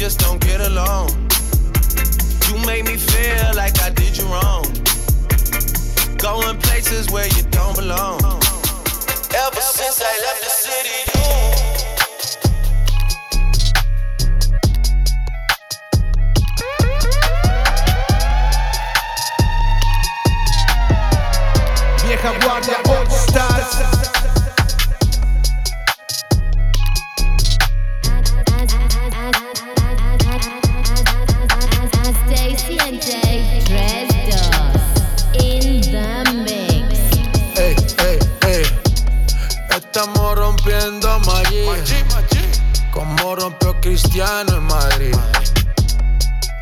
just 0.00 0.18
don't 0.20 0.40
get 0.40 0.62
along. 0.62 1.10
You 2.48 2.56
make 2.64 2.86
me 2.86 2.96
feel 2.96 3.54
like 3.54 3.78
I 3.82 3.90
did 3.90 4.16
you 4.16 4.24
wrong. 4.32 4.64
Going 6.16 6.56
places 6.56 7.10
where 7.10 7.28
you 7.36 7.42
don't 7.50 7.76
belong. 7.76 8.18
Ever 9.44 9.60
since 9.60 10.00
I 10.00 10.14
left 10.24 10.49
Rompió 43.36 43.80
Cristiano 43.80 44.56
en 44.56 44.64
Madrid. 44.64 45.14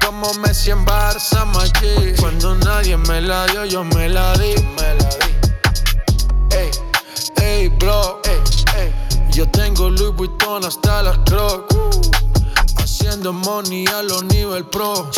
Como 0.04 0.34
Messi 0.34 0.70
en 0.70 0.84
Barça, 0.84 1.46
Madrid. 1.46 2.14
Cuando 2.20 2.54
nadie 2.56 2.96
me 2.96 3.20
la 3.20 3.46
dio, 3.46 3.64
yo 3.64 3.84
me 3.84 4.08
la 4.08 4.32
di. 4.34 4.54
Me 4.76 4.94
la 4.94 5.08
di. 5.08 6.56
Ey, 6.56 6.70
ey, 7.42 7.68
bro. 7.68 8.20
Ey, 8.24 8.40
ey. 8.80 8.92
Yo 9.32 9.48
tengo 9.48 9.88
Louis 9.88 10.14
Vuitton 10.14 10.64
hasta 10.64 11.02
las 11.02 11.18
Crocs. 11.18 11.74
Haciendo 12.76 13.32
money 13.32 13.86
a 13.86 14.02
los 14.02 14.24
nivel 14.24 14.64
pro. 14.66 15.10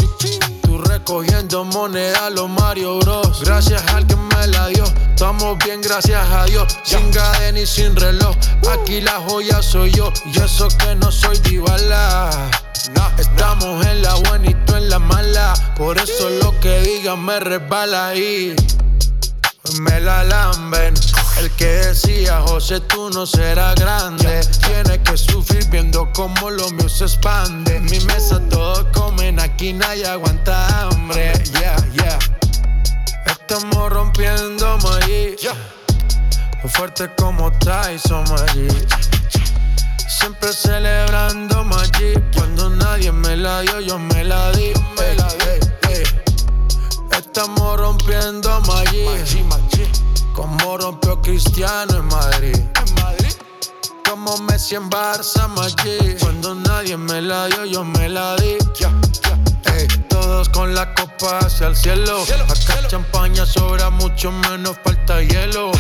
Tú 0.63 0.79
recogiendo 0.79 1.65
moneda 1.65 2.27
a 2.27 2.31
los 2.31 2.49
Mario 2.49 2.99
Bros. 3.01 3.43
Gracias 3.45 3.83
al 3.93 4.07
que 4.07 4.17
me 4.17 4.47
la 4.47 4.69
dio. 4.69 4.85
Estamos 5.21 5.59
bien, 5.59 5.83
gracias 5.83 6.27
a 6.31 6.47
Dios. 6.47 6.79
Sin 6.83 7.13
cadena 7.13 7.61
y 7.61 7.67
sin 7.67 7.95
reloj. 7.95 8.35
Aquí 8.73 9.03
la 9.03 9.21
joya 9.29 9.61
soy 9.61 9.93
yo. 9.93 10.11
Y 10.25 10.39
eso 10.39 10.67
que 10.79 10.95
no 10.95 11.13
soy 11.13 11.37
divala. 11.41 12.31
Estamos 13.19 13.85
en 13.85 14.01
la 14.01 14.15
buena 14.15 14.49
y 14.49 14.55
tú 14.65 14.77
en 14.77 14.89
la 14.89 14.99
mala. 14.99 15.53
Por 15.77 15.99
eso 15.99 16.31
lo 16.43 16.59
que 16.61 16.81
digan 16.81 17.23
me 17.23 17.39
resbala 17.39 18.09
ahí. 18.09 18.57
Me 19.83 20.01
la 20.01 20.25
lamben. 20.25 20.95
El 21.37 21.51
que 21.51 21.67
decía, 21.67 22.41
José, 22.47 22.81
tú 22.81 23.11
no 23.11 23.27
serás 23.27 23.75
grande. 23.75 24.41
Tiene 24.67 25.03
que 25.03 25.19
sufrir 25.19 25.69
viendo 25.69 26.11
cómo 26.15 26.49
lo 26.49 26.71
mío 26.71 26.89
se 26.89 27.05
expande. 27.05 27.77
En 27.77 27.85
mi 27.85 28.01
mesa 28.07 28.41
todos 28.49 28.87
comen, 28.95 29.39
aquí 29.39 29.75
nadie 29.75 30.07
aguanta 30.07 30.67
hambre. 30.81 31.35
Yeah, 31.53 31.77
yeah. 31.93 32.19
Estamos 33.53 33.91
rompiendo 33.91 34.79
maíz. 34.79 35.41
Fuerte 36.69 37.11
como 37.17 37.51
Tyson 37.51 38.23
Magic. 38.31 38.87
Siempre 40.09 40.53
celebrando 40.53 41.65
Magic. 41.65 42.23
Cuando 42.33 42.71
nadie 42.71 43.11
me 43.11 43.37
la 43.37 43.63
dio, 43.63 43.81
yo 43.81 43.99
me 43.99 44.23
la 44.23 44.53
di. 44.53 44.67
Ey, 44.67 45.17
ey, 45.49 45.61
ey. 45.89 46.05
Estamos 47.11 47.77
rompiendo 47.77 48.61
Magic. 48.61 49.45
Como 50.33 50.79
rompió 50.79 51.21
Cristiano 51.21 51.97
en 51.97 52.07
Madrid. 52.07 52.57
Como 54.09 54.39
Messi 54.45 54.77
en 54.77 54.89
Barça, 54.89 55.49
Magic. 55.49 56.21
Cuando 56.21 56.55
nadie 56.55 56.97
me 56.97 57.21
la 57.21 57.49
dio, 57.49 57.65
yo 57.65 57.83
me 57.83 58.09
la 58.09 58.37
di. 58.37 58.59
Todos 60.31 60.49
con 60.51 60.75
la 60.77 60.95
copa 60.95 61.41
hacia 61.41 61.67
el 61.67 61.77
cielo. 61.77 62.23
Acá 62.49 62.87
champaña 62.87 63.45
sobra 63.45 63.91
mucho 63.91 64.31
menos 64.31 64.77
falta 64.85 65.21
hielo. 65.23 65.73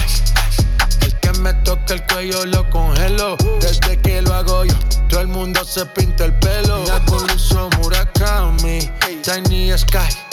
El 1.02 1.14
que 1.20 1.32
me 1.38 1.54
toca 1.62 1.94
el 1.94 2.04
cuello 2.06 2.44
lo 2.46 2.68
congelo. 2.68 3.36
Desde 3.60 3.96
que 4.00 4.20
lo 4.22 4.34
hago 4.34 4.64
yo, 4.64 4.74
todo 5.08 5.20
el 5.20 5.28
mundo 5.28 5.64
se 5.64 5.86
pinta 5.86 6.24
el 6.24 6.34
pelo. 6.34 6.84
Nakulizo 6.84 7.70
Murakami, 7.78 8.90
Tiny 9.22 9.78
Sky. 9.78 10.29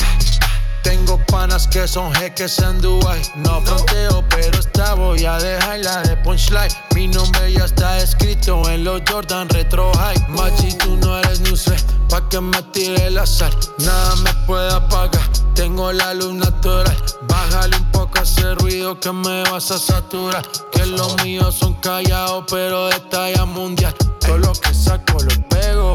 Tengo 0.88 1.18
panas 1.26 1.68
que 1.68 1.86
son 1.86 2.14
jeques 2.16 2.60
en 2.60 2.80
Dubai. 2.80 3.22
No 3.36 3.62
fronteo, 3.62 4.24
pero 4.30 4.58
esta 4.58 4.94
voy 4.94 5.26
a 5.26 5.38
dejarla 5.38 6.02
de 6.04 6.16
punchline. 6.16 6.72
Mi 6.96 7.10
nombre 7.10 7.52
ya 7.52 7.66
está 7.66 7.98
escrito 7.98 8.62
en 8.70 8.86
los 8.86 9.02
Jordan 9.06 9.50
Retro 9.50 9.92
High. 9.96 10.30
Machi, 10.30 10.72
tú 10.78 10.96
no 10.96 11.18
eres 11.20 11.42
news 11.42 11.66
pa' 12.08 12.30
que 12.30 12.40
me 12.40 12.62
tire 12.72 13.08
el 13.08 13.18
azar. 13.18 13.52
Nada 13.80 14.16
me 14.16 14.34
puede 14.46 14.74
apagar. 14.74 15.28
Tengo 15.56 15.92
la 15.92 16.14
luz 16.14 16.36
natural. 16.36 16.98
Bájale 17.28 17.76
un 17.76 17.92
poco 17.92 18.22
ese 18.22 18.56
ruido 18.56 18.98
que 18.98 19.12
me 19.12 19.44
vas 19.52 19.70
a 19.72 19.80
saturar. 19.80 20.48
Que 20.72 20.86
los 20.86 21.22
míos 21.22 21.54
son 21.54 21.74
callados, 21.82 22.46
pero 22.50 22.88
de 22.88 23.00
talla 23.12 23.44
mundial. 23.44 23.94
Todo 24.22 24.38
lo 24.38 24.54
que 24.54 24.74
saco 24.74 25.20
lo 25.20 25.50
pego. 25.50 25.92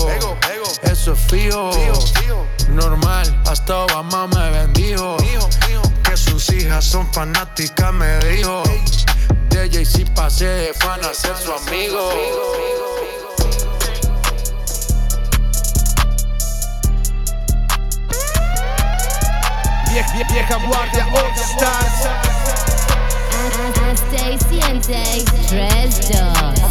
Eso 0.82 1.12
es 1.12 1.20
fijo. 1.20 1.70
Normal, 2.68 3.42
hasta 3.46 3.84
Obama 3.84 4.26
me 4.28 4.50
bendijo. 4.50 5.16
Que 6.04 6.16
sus 6.16 6.50
hijas 6.52 6.84
son 6.84 7.10
fanáticas, 7.12 7.92
me 7.92 8.18
dijo. 8.20 8.62
De 9.48 9.70
Jay-Z 9.70 10.12
pasé 10.14 10.46
de 10.46 10.74
fan 10.74 11.00
a 11.04 11.14
ser 11.14 11.36
su 11.36 11.52
amigo. 11.52 12.10
Vieja, 19.90 20.32
vieja 20.32 20.56
guardia 20.66 21.06
All 21.12 21.32
Stars. 21.36 22.32
And 24.64 24.82
Jay 24.82 25.24
Dresdos 25.48 26.62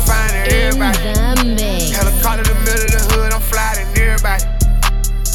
in 0.47 0.79
the 0.79 1.55
mix. 1.55 1.91
Helicopter 1.91 2.41
in 2.41 2.47
the 2.47 2.55
middle 2.65 2.85
of 2.85 2.91
the 2.91 3.13
hood, 3.13 3.33
I'm 3.33 3.41
flying 3.41 3.70
everybody. 4.21 4.45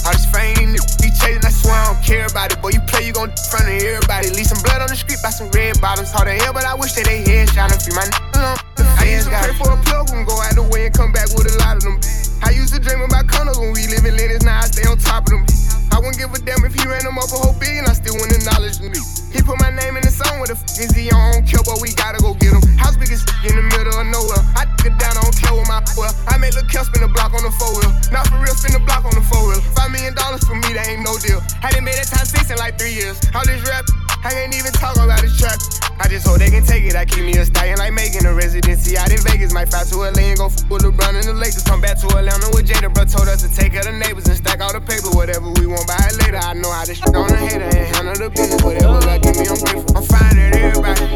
All 0.06 0.14
this 0.14 0.26
fame, 0.30 0.78
be 1.02 1.10
chasing, 1.10 1.42
I 1.42 1.50
swear 1.50 1.74
I 1.74 1.90
don't 1.90 2.02
care 2.02 2.26
about 2.26 2.52
it. 2.52 2.62
Boy, 2.62 2.70
you 2.70 2.80
play, 2.86 3.06
you 3.06 3.12
gon' 3.12 3.30
in 3.30 3.46
front 3.50 3.66
of 3.66 3.74
everybody. 3.74 4.30
Leave 4.30 4.46
some 4.46 4.62
blood 4.62 4.80
on 4.80 4.88
the 4.88 4.94
street 4.94 5.18
by 5.22 5.30
some 5.30 5.50
red 5.50 5.80
bottoms. 5.80 6.12
Hard 6.12 6.30
to 6.30 6.34
hell, 6.34 6.52
but 6.52 6.64
I 6.64 6.74
wish 6.74 6.94
that 6.94 7.06
they 7.06 7.26
head 7.26 7.50
shot 7.50 7.72
and 7.74 7.82
free 7.82 7.94
my 7.94 8.06
alone. 8.38 8.58
I 8.78 9.10
used 9.10 9.26
to 9.26 9.34
pray 9.34 9.54
for 9.58 9.74
a 9.74 9.78
plug 9.82 10.10
and 10.14 10.26
go 10.26 10.38
out 10.38 10.54
the 10.54 10.62
way 10.62 10.86
and 10.86 10.94
come 10.94 11.10
back 11.10 11.26
with 11.34 11.50
a 11.50 11.58
lot 11.58 11.76
of 11.76 11.82
them. 11.82 11.98
I 12.42 12.50
used 12.54 12.72
to 12.74 12.80
dream 12.80 13.02
about 13.02 13.26
condos 13.26 13.58
when 13.58 13.74
we 13.74 13.90
live 13.90 14.06
in 14.06 14.14
Lennox, 14.14 14.44
now 14.44 14.62
I 14.62 14.66
stay 14.70 14.86
on 14.86 14.98
top 14.98 15.26
of 15.26 15.34
them. 15.34 15.85
I 15.96 15.98
wouldn't 15.98 16.20
give 16.20 16.28
a 16.28 16.36
damn 16.44 16.60
if 16.60 16.76
he 16.76 16.84
ran 16.84 17.08
them 17.08 17.16
up 17.16 17.32
a 17.32 17.40
whole 17.40 17.56
billion, 17.56 17.88
I 17.88 17.96
still 17.96 18.12
wouldn't 18.20 18.36
acknowledge 18.36 18.84
me. 18.84 19.00
He 19.32 19.40
put 19.40 19.56
my 19.64 19.72
name 19.72 19.96
in 19.96 20.04
the 20.04 20.12
song 20.12 20.44
with 20.44 20.52
a 20.52 20.58
f 20.60 20.60
is 20.76 20.92
he 20.92 21.08
on 21.08 21.40
kill, 21.48 21.64
but 21.64 21.80
we 21.80 21.96
gotta 21.96 22.20
go 22.20 22.36
get 22.36 22.52
him. 22.52 22.60
House 22.76 23.00
big 23.00 23.08
as 23.08 23.24
f- 23.24 23.32
in 23.48 23.56
the 23.56 23.64
middle 23.64 23.96
of 23.96 24.04
nowhere. 24.04 24.44
I 24.60 24.68
took 24.76 24.92
it 24.92 24.96
down, 25.00 25.16
I 25.16 25.24
don't 25.24 25.32
care 25.32 25.56
with 25.56 25.64
my 25.64 25.80
well. 25.96 26.12
I 26.28 26.36
made 26.36 26.52
Lil' 26.52 26.68
Kel 26.68 26.84
spin 26.84 27.00
the 27.00 27.08
block 27.08 27.32
on 27.32 27.40
the 27.40 27.52
four 27.56 27.72
wheel. 27.80 27.88
Not 28.12 28.28
for 28.28 28.36
real, 28.36 28.52
spin 28.52 28.76
the 28.76 28.84
block 28.84 29.08
on 29.08 29.16
the 29.16 29.24
four 29.24 29.40
wheel. 29.48 29.64
Five 29.72 29.88
million 29.88 30.12
dollars 30.12 30.44
for 30.44 30.52
me, 30.52 30.76
that 30.76 30.84
ain't 30.84 31.00
no 31.00 31.16
deal. 31.16 31.40
Hadn't 31.64 31.80
made 31.80 31.96
that 31.96 32.12
time 32.12 32.28
six 32.28 32.52
in 32.52 32.60
like 32.60 32.76
three 32.76 32.92
years. 32.92 33.16
All 33.32 33.48
this 33.48 33.64
rap, 33.64 33.88
I 34.20 34.36
can't 34.36 34.52
even 34.52 34.76
talk 34.76 35.00
about 35.00 35.24
this 35.24 35.32
track. 35.40 35.56
I 35.96 36.08
just 36.08 36.26
hope 36.28 36.38
they 36.38 36.50
can 36.50 36.64
take 36.64 36.84
it. 36.84 36.94
I 36.94 37.04
keep 37.04 37.24
me 37.24 37.32
a 37.40 37.44
stallion 37.44 37.78
like 37.78 37.92
making 37.92 38.26
a 38.26 38.32
residency 38.34 38.98
out 38.98 39.10
in 39.10 39.20
Vegas. 39.24 39.52
Might 39.52 39.68
fly 39.72 39.84
to 39.84 39.96
LA 39.96 40.36
and 40.36 40.38
go 40.38 40.46
f 40.52 40.60
with 40.68 40.84
LeBron 40.84 41.16
and 41.16 41.24
the 41.24 41.32
Lakers. 41.32 41.64
Come 41.64 41.80
back 41.80 41.96
to 42.00 42.06
Atlanta 42.12 42.52
with 42.52 42.68
Jada, 42.68 42.92
bro. 42.92 43.04
Told 43.04 43.28
us 43.28 43.40
to 43.42 43.48
take 43.48 43.72
care 43.72 43.80
of 43.80 43.88
the 43.88 43.96
neighbors 43.96 44.26
and 44.28 44.36
stack 44.36 44.60
all 44.60 44.72
the 44.72 44.80
paper. 44.80 45.08
Whatever 45.16 45.48
we 45.56 45.66
want, 45.66 45.85
buy 45.86 46.02
it 46.10 46.16
later. 46.18 46.42
I 46.42 46.52
know 46.54 46.70
how 46.70 46.84
to 46.84 46.94
shit 46.94 47.14
on 47.14 47.28
the 47.28 47.36
hater 47.36 47.64
and 47.64 47.96
handle 47.96 48.14
the 48.14 48.30
business. 48.30 48.62
Whatever 48.62 49.00
God 49.00 49.22
give 49.22 49.36
me, 49.38 49.46
I'm 49.46 49.58
grateful. 49.62 49.96
I'm 49.96 50.04
fine 50.04 50.38
at 50.38 50.56
everybody. 50.56 51.06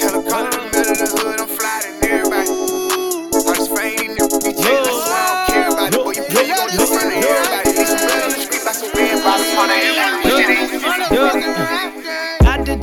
Helicopter 0.00 0.58
the 0.58 0.70
middle 0.70 0.92
of 0.94 0.98
the 1.02 1.08
hood, 1.18 1.40
I'm 1.40 1.50
flying 1.50 1.98
at 1.98 2.10
everybody. 2.10 2.50
All 2.50 3.54
this 3.54 3.68
fame, 3.68 4.14
be 4.14 4.52
changed, 4.54 4.62
I 4.62 5.22
don't 5.26 5.46
care 5.50 5.68
about 5.68 5.94
it. 5.94 6.04
Boy, 6.04 6.14
you 6.14 6.24
play, 6.30 6.46
you 6.46 6.54
gon' 6.54 6.70
do 6.70 6.86
front 6.86 7.10
of 7.10 7.18
everybody. 7.18 7.70
Need 7.74 7.86
some 7.90 8.00
blood 8.06 8.22
on 8.22 8.30
the 8.30 8.38
street, 8.38 8.62
buy 8.64 8.72
some 8.72 8.90
red 8.94 9.18
bottles 9.24 9.54
on 9.58 9.68
the 9.68 10.89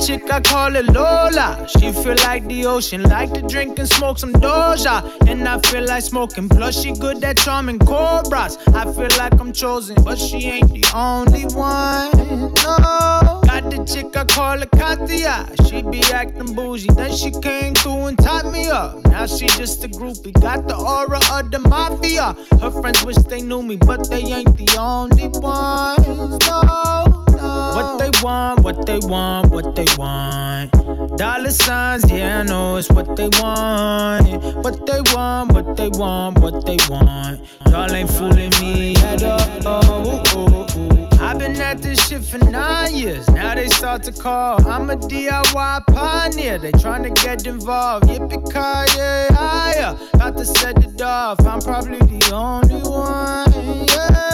chick, 0.08 0.32
I 0.32 0.40
call 0.40 0.74
it 0.74 0.86
Lola. 0.86 1.68
She 1.68 1.92
feel 1.92 2.16
like 2.24 2.46
the 2.48 2.64
ocean, 2.64 3.02
like 3.02 3.30
to 3.34 3.42
drink 3.42 3.78
and 3.78 3.86
smoke 3.86 4.18
some 4.18 4.32
Doja. 4.32 4.96
And 5.28 5.46
I 5.46 5.58
feel 5.68 5.84
like 5.84 6.02
smoking, 6.02 6.48
plus 6.48 6.80
she 6.82 6.92
good 6.92 7.22
at 7.22 7.36
charming 7.36 7.78
cobras. 7.78 8.56
I 8.68 8.84
feel 8.84 9.12
like 9.18 9.38
I'm 9.38 9.52
chosen, 9.52 10.02
but 10.02 10.16
she 10.16 10.38
ain't 10.46 10.72
the 10.72 10.84
only 10.94 11.44
one. 11.54 12.10
No. 12.64 13.42
Got 13.48 13.70
the 13.70 13.84
chick, 13.86 14.16
I 14.16 14.24
call 14.24 14.58
her 14.58 14.66
Katia. 14.80 15.46
She 15.68 15.82
be 15.82 16.02
acting 16.04 16.54
bougie, 16.54 16.88
then 16.94 17.14
she 17.14 17.30
came 17.30 17.74
through 17.74 18.06
and 18.06 18.18
tied 18.18 18.50
me 18.50 18.70
up. 18.70 19.04
Now 19.08 19.26
she 19.26 19.46
just 19.46 19.84
a 19.84 19.88
groupie, 19.88 20.32
got 20.40 20.66
the 20.66 20.76
aura 20.76 21.20
of 21.32 21.50
the 21.50 21.58
mafia. 21.58 22.34
Her 22.62 22.70
friends 22.70 23.04
wish 23.04 23.16
they 23.28 23.42
knew 23.42 23.62
me, 23.62 23.76
but 23.76 24.08
they 24.08 24.22
ain't 24.22 24.56
the 24.56 24.74
only 24.78 25.28
ones. 25.28 26.38
No. 26.48 27.27
What 27.78 28.00
they 28.00 28.10
want, 28.24 28.64
what 28.64 28.86
they 28.86 28.98
want, 29.04 29.52
what 29.52 29.76
they 29.76 29.86
want. 29.96 30.72
Dollar 31.16 31.52
signs, 31.52 32.10
yeah, 32.10 32.40
I 32.40 32.42
know 32.42 32.74
it's 32.74 32.90
what 32.90 33.14
they 33.14 33.28
want. 33.40 34.42
What 34.64 34.84
they 34.84 35.00
want, 35.14 35.52
what 35.52 35.76
they 35.76 35.88
want, 35.90 36.40
what 36.40 36.66
they 36.66 36.76
want. 36.90 37.40
Y'all 37.70 37.92
ain't 37.92 38.10
fooling 38.10 38.50
me 38.60 38.96
at 38.96 39.22
all. 39.22 39.38
I've 41.20 41.38
been 41.38 41.60
at 41.60 41.80
this 41.80 42.04
shit 42.08 42.24
for 42.24 42.38
nine 42.38 42.96
years. 42.96 43.28
Now 43.30 43.54
they 43.54 43.68
start 43.68 44.02
to 44.04 44.12
call. 44.12 44.66
I'm 44.68 44.90
a 44.90 44.96
DIY 44.96 45.86
pioneer. 45.86 46.58
They 46.58 46.72
tryna 46.72 47.14
get 47.14 47.46
involved. 47.46 48.06
Yippee 48.06 48.42
ki 48.52 48.98
yay, 48.98 49.26
higher. 49.30 49.96
Got 50.18 50.36
to 50.36 50.44
set 50.44 50.82
it 50.84 51.00
off. 51.00 51.38
I'm 51.46 51.60
probably 51.60 51.98
the 51.98 52.34
only 52.34 52.82
one. 52.82 53.86
Yeah. 53.86 54.27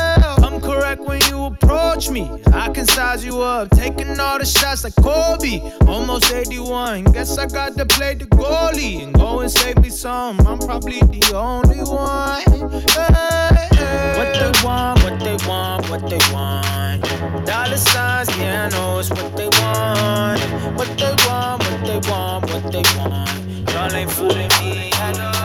When 0.98 1.20
you 1.28 1.44
approach 1.44 2.08
me. 2.08 2.30
I 2.52 2.68
can 2.70 2.86
size 2.86 3.24
you 3.24 3.40
up. 3.40 3.70
Taking 3.70 4.18
all 4.20 4.38
the 4.38 4.44
shots 4.44 4.84
like 4.84 4.94
Kobe. 4.96 5.60
Almost 5.88 6.32
81. 6.32 7.04
Guess 7.04 7.36
I 7.36 7.46
got 7.46 7.76
to 7.76 7.84
play 7.84 8.14
the 8.14 8.26
goalie 8.26 9.02
and 9.02 9.12
go 9.14 9.40
and 9.40 9.50
save 9.50 9.78
me 9.78 9.90
some. 9.90 10.38
I'm 10.46 10.58
probably 10.58 11.00
the 11.00 11.32
only 11.34 11.82
one. 11.82 12.42
Hey, 12.90 13.68
hey. 13.74 14.14
What 14.18 14.34
they 14.34 14.52
want, 14.64 15.02
what 15.02 15.20
they 15.20 15.36
want, 15.46 15.90
what 15.90 16.08
they 16.08 16.20
want. 16.32 17.02
Dollar 17.46 17.76
signs, 17.76 18.36
yeah, 18.38 18.66
I 18.66 18.68
know 18.70 18.98
it's 18.98 19.10
what 19.10 19.36
they 19.36 19.48
want. 19.48 20.40
What 20.78 20.96
they 20.96 21.14
want, 21.26 21.62
what 21.64 21.84
they 21.84 21.98
want, 22.08 22.44
what 22.52 22.72
they 22.72 22.82
want. 22.96 23.30
Y'all 23.70 23.94
ain't 23.94 24.10
fooling 24.10 24.48
me, 24.60 24.90
I 24.94 25.12
know. 25.12 25.44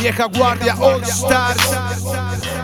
Vieja 0.00 0.28
Guardia 0.28 0.74
All 0.80 1.02
Stars. 1.04 2.63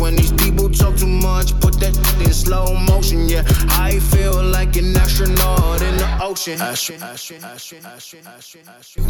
When 0.00 0.16
these 0.16 0.32
people 0.32 0.70
talk 0.70 0.96
too 0.96 1.06
much, 1.06 1.52
put 1.60 1.78
that 1.80 1.94
in 2.24 2.32
slow 2.32 2.74
motion. 2.74 3.28
Yeah, 3.28 3.42
I 3.76 3.98
feel 3.98 4.42
like 4.42 4.76
an 4.76 4.96
astronaut 4.96 5.82
in 5.82 5.96
the 5.98 6.08
ocean. 6.22 6.58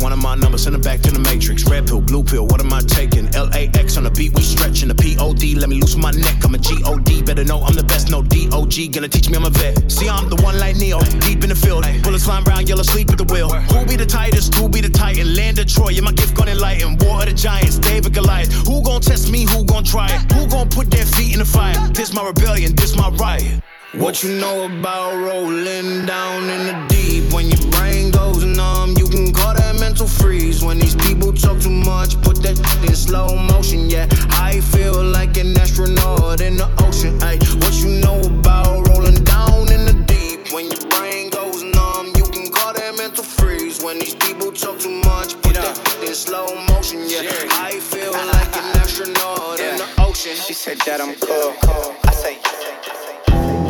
One 0.03 0.13
of 0.13 0.19
my 0.19 0.35
numbers, 0.35 0.65
send 0.65 0.75
it 0.75 0.83
back 0.83 1.01
to 1.03 1.13
the 1.13 1.21
matrix. 1.21 1.63
Red 1.65 1.87
pill, 1.87 2.01
blue 2.01 2.25
pill, 2.25 2.47
what 2.47 2.61
am 2.61 2.73
I 2.73 2.81
taking? 2.81 3.31
LAX 3.31 3.97
on 3.97 4.05
the 4.05 4.11
beat, 4.11 4.35
we 4.35 4.43
stretching 4.43 4.89
the 4.89 4.97
POD. 4.97 5.55
Let 5.57 5.69
me 5.69 5.81
loosen 5.81 6.01
my 6.01 6.11
neck, 6.11 6.45
I'm 6.45 6.55
a 6.55 6.59
GOD. 6.59 7.25
Better 7.25 7.45
know 7.45 7.63
I'm 7.63 7.75
the 7.75 7.85
best, 7.85 8.11
no 8.11 8.23
DOG. 8.23 8.93
Gonna 8.93 9.09
teach 9.09 9.31
me 9.31 9.37
I'm 9.37 9.45
a 9.45 9.51
vet. 9.51 9.91
See, 9.91 10.09
I'm 10.09 10.29
the 10.29 10.43
one 10.43 10.59
like 10.59 10.77
Neo, 10.77 10.99
deep 11.23 11.45
in 11.45 11.51
the 11.51 11.55
field. 11.55 11.87
Bullets 12.03 12.25
flying 12.25 12.43
round, 12.45 12.69
yellow 12.69 12.83
sleep 12.83 13.11
at 13.11 13.19
the 13.19 13.29
wheel. 13.33 13.49
Who 13.49 13.87
be 13.87 13.95
the 13.95 14.07
tightest? 14.07 14.55
Who 14.57 14.69
be 14.69 14.81
the 14.81 14.91
titan? 14.91 15.37
Land 15.37 15.61
of 15.61 15.69
Troy, 15.69 15.91
yeah, 15.91 16.03
my 16.03 16.13
gift 16.13 16.35
gonna 16.35 16.51
enlighten. 16.51 16.97
War 16.99 17.21
of 17.21 17.27
the 17.27 17.35
Giants, 17.35 17.79
David 17.79 18.13
Goliath. 18.13 18.53
Who 18.67 18.83
gon' 18.83 19.01
test 19.01 19.31
me? 19.31 19.47
Who 19.47 19.65
gon' 19.65 19.85
try 19.85 20.09
it? 20.11 20.33
Who 20.33 20.48
gon' 20.49 20.69
put 20.69 20.91
their 20.91 21.05
feet 21.05 21.35
in 21.35 21.39
the 21.41 21.45
fire? 21.45 21.77
This 21.93 22.13
my 22.15 22.27
rebellion, 22.27 22.75
this 22.75 22.97
my 22.97 23.11
riot. 23.11 23.63
What 23.95 24.23
you 24.23 24.39
know 24.39 24.67
about 24.67 25.17
rolling 25.17 26.05
down 26.07 26.43
in 26.43 26.67
the 26.67 26.87
deep? 26.89 27.33
When 27.33 27.49
your 27.49 27.71
brain 27.71 28.11
goes 28.11 28.45
numb, 28.45 28.95
you 28.99 29.09
can 29.09 29.33
call 29.33 29.55
that 29.55 29.81
mental 29.81 30.07
freeze. 30.07 30.63
When 30.63 30.79
these 30.79 30.95
people 30.95 31.33
talk 31.33 31.61
too 31.61 31.71
much, 31.71 32.21
put 32.21 32.43
that 32.43 32.59
in 32.87 32.95
slow 32.95 33.35
motion. 33.35 33.89
Yeah, 33.89 34.07
I 34.31 34.61
feel 34.61 35.03
like 35.03 35.37
an 35.39 35.57
astronaut 35.59 36.41
in 36.41 36.57
the 36.57 36.69
ocean. 36.85 37.19
Ay, 37.23 37.39
what 37.61 37.75
you 37.83 38.01
know 38.01 38.21
about 38.21 38.89
rolling 38.89 39.25
down 39.25 39.73
in 39.73 39.87
the 39.87 40.05
deep? 40.07 40.53
When 40.53 40.71
your 40.71 40.85
brain 40.91 41.31
goes 41.31 41.63
numb, 41.63 42.13
you 42.15 42.25
can 42.25 42.53
call 42.53 42.75
that 42.75 42.95
mental 42.97 43.25
freeze. 43.25 43.83
When 43.83 43.99
these 43.99 44.15
people 44.15 44.53
talk 44.53 44.79
too 44.79 45.01
much, 45.05 45.41
put 45.41 45.55
that 45.55 46.05
in 46.07 46.15
slow 46.15 46.47
motion. 46.69 47.09
Yeah, 47.09 47.25
I 47.53 47.81
feel 47.81 48.13
like 48.13 48.53
an 48.55 48.77
astronaut 48.77 49.61
in 49.61 49.79
the 49.79 49.85
ocean. 49.85 49.98
She 50.19 50.53
said 50.53 50.79
that 50.79 51.01
I'm 51.01 51.15
cool. 51.15 51.55
I 52.03 52.13
say. 52.13 53.68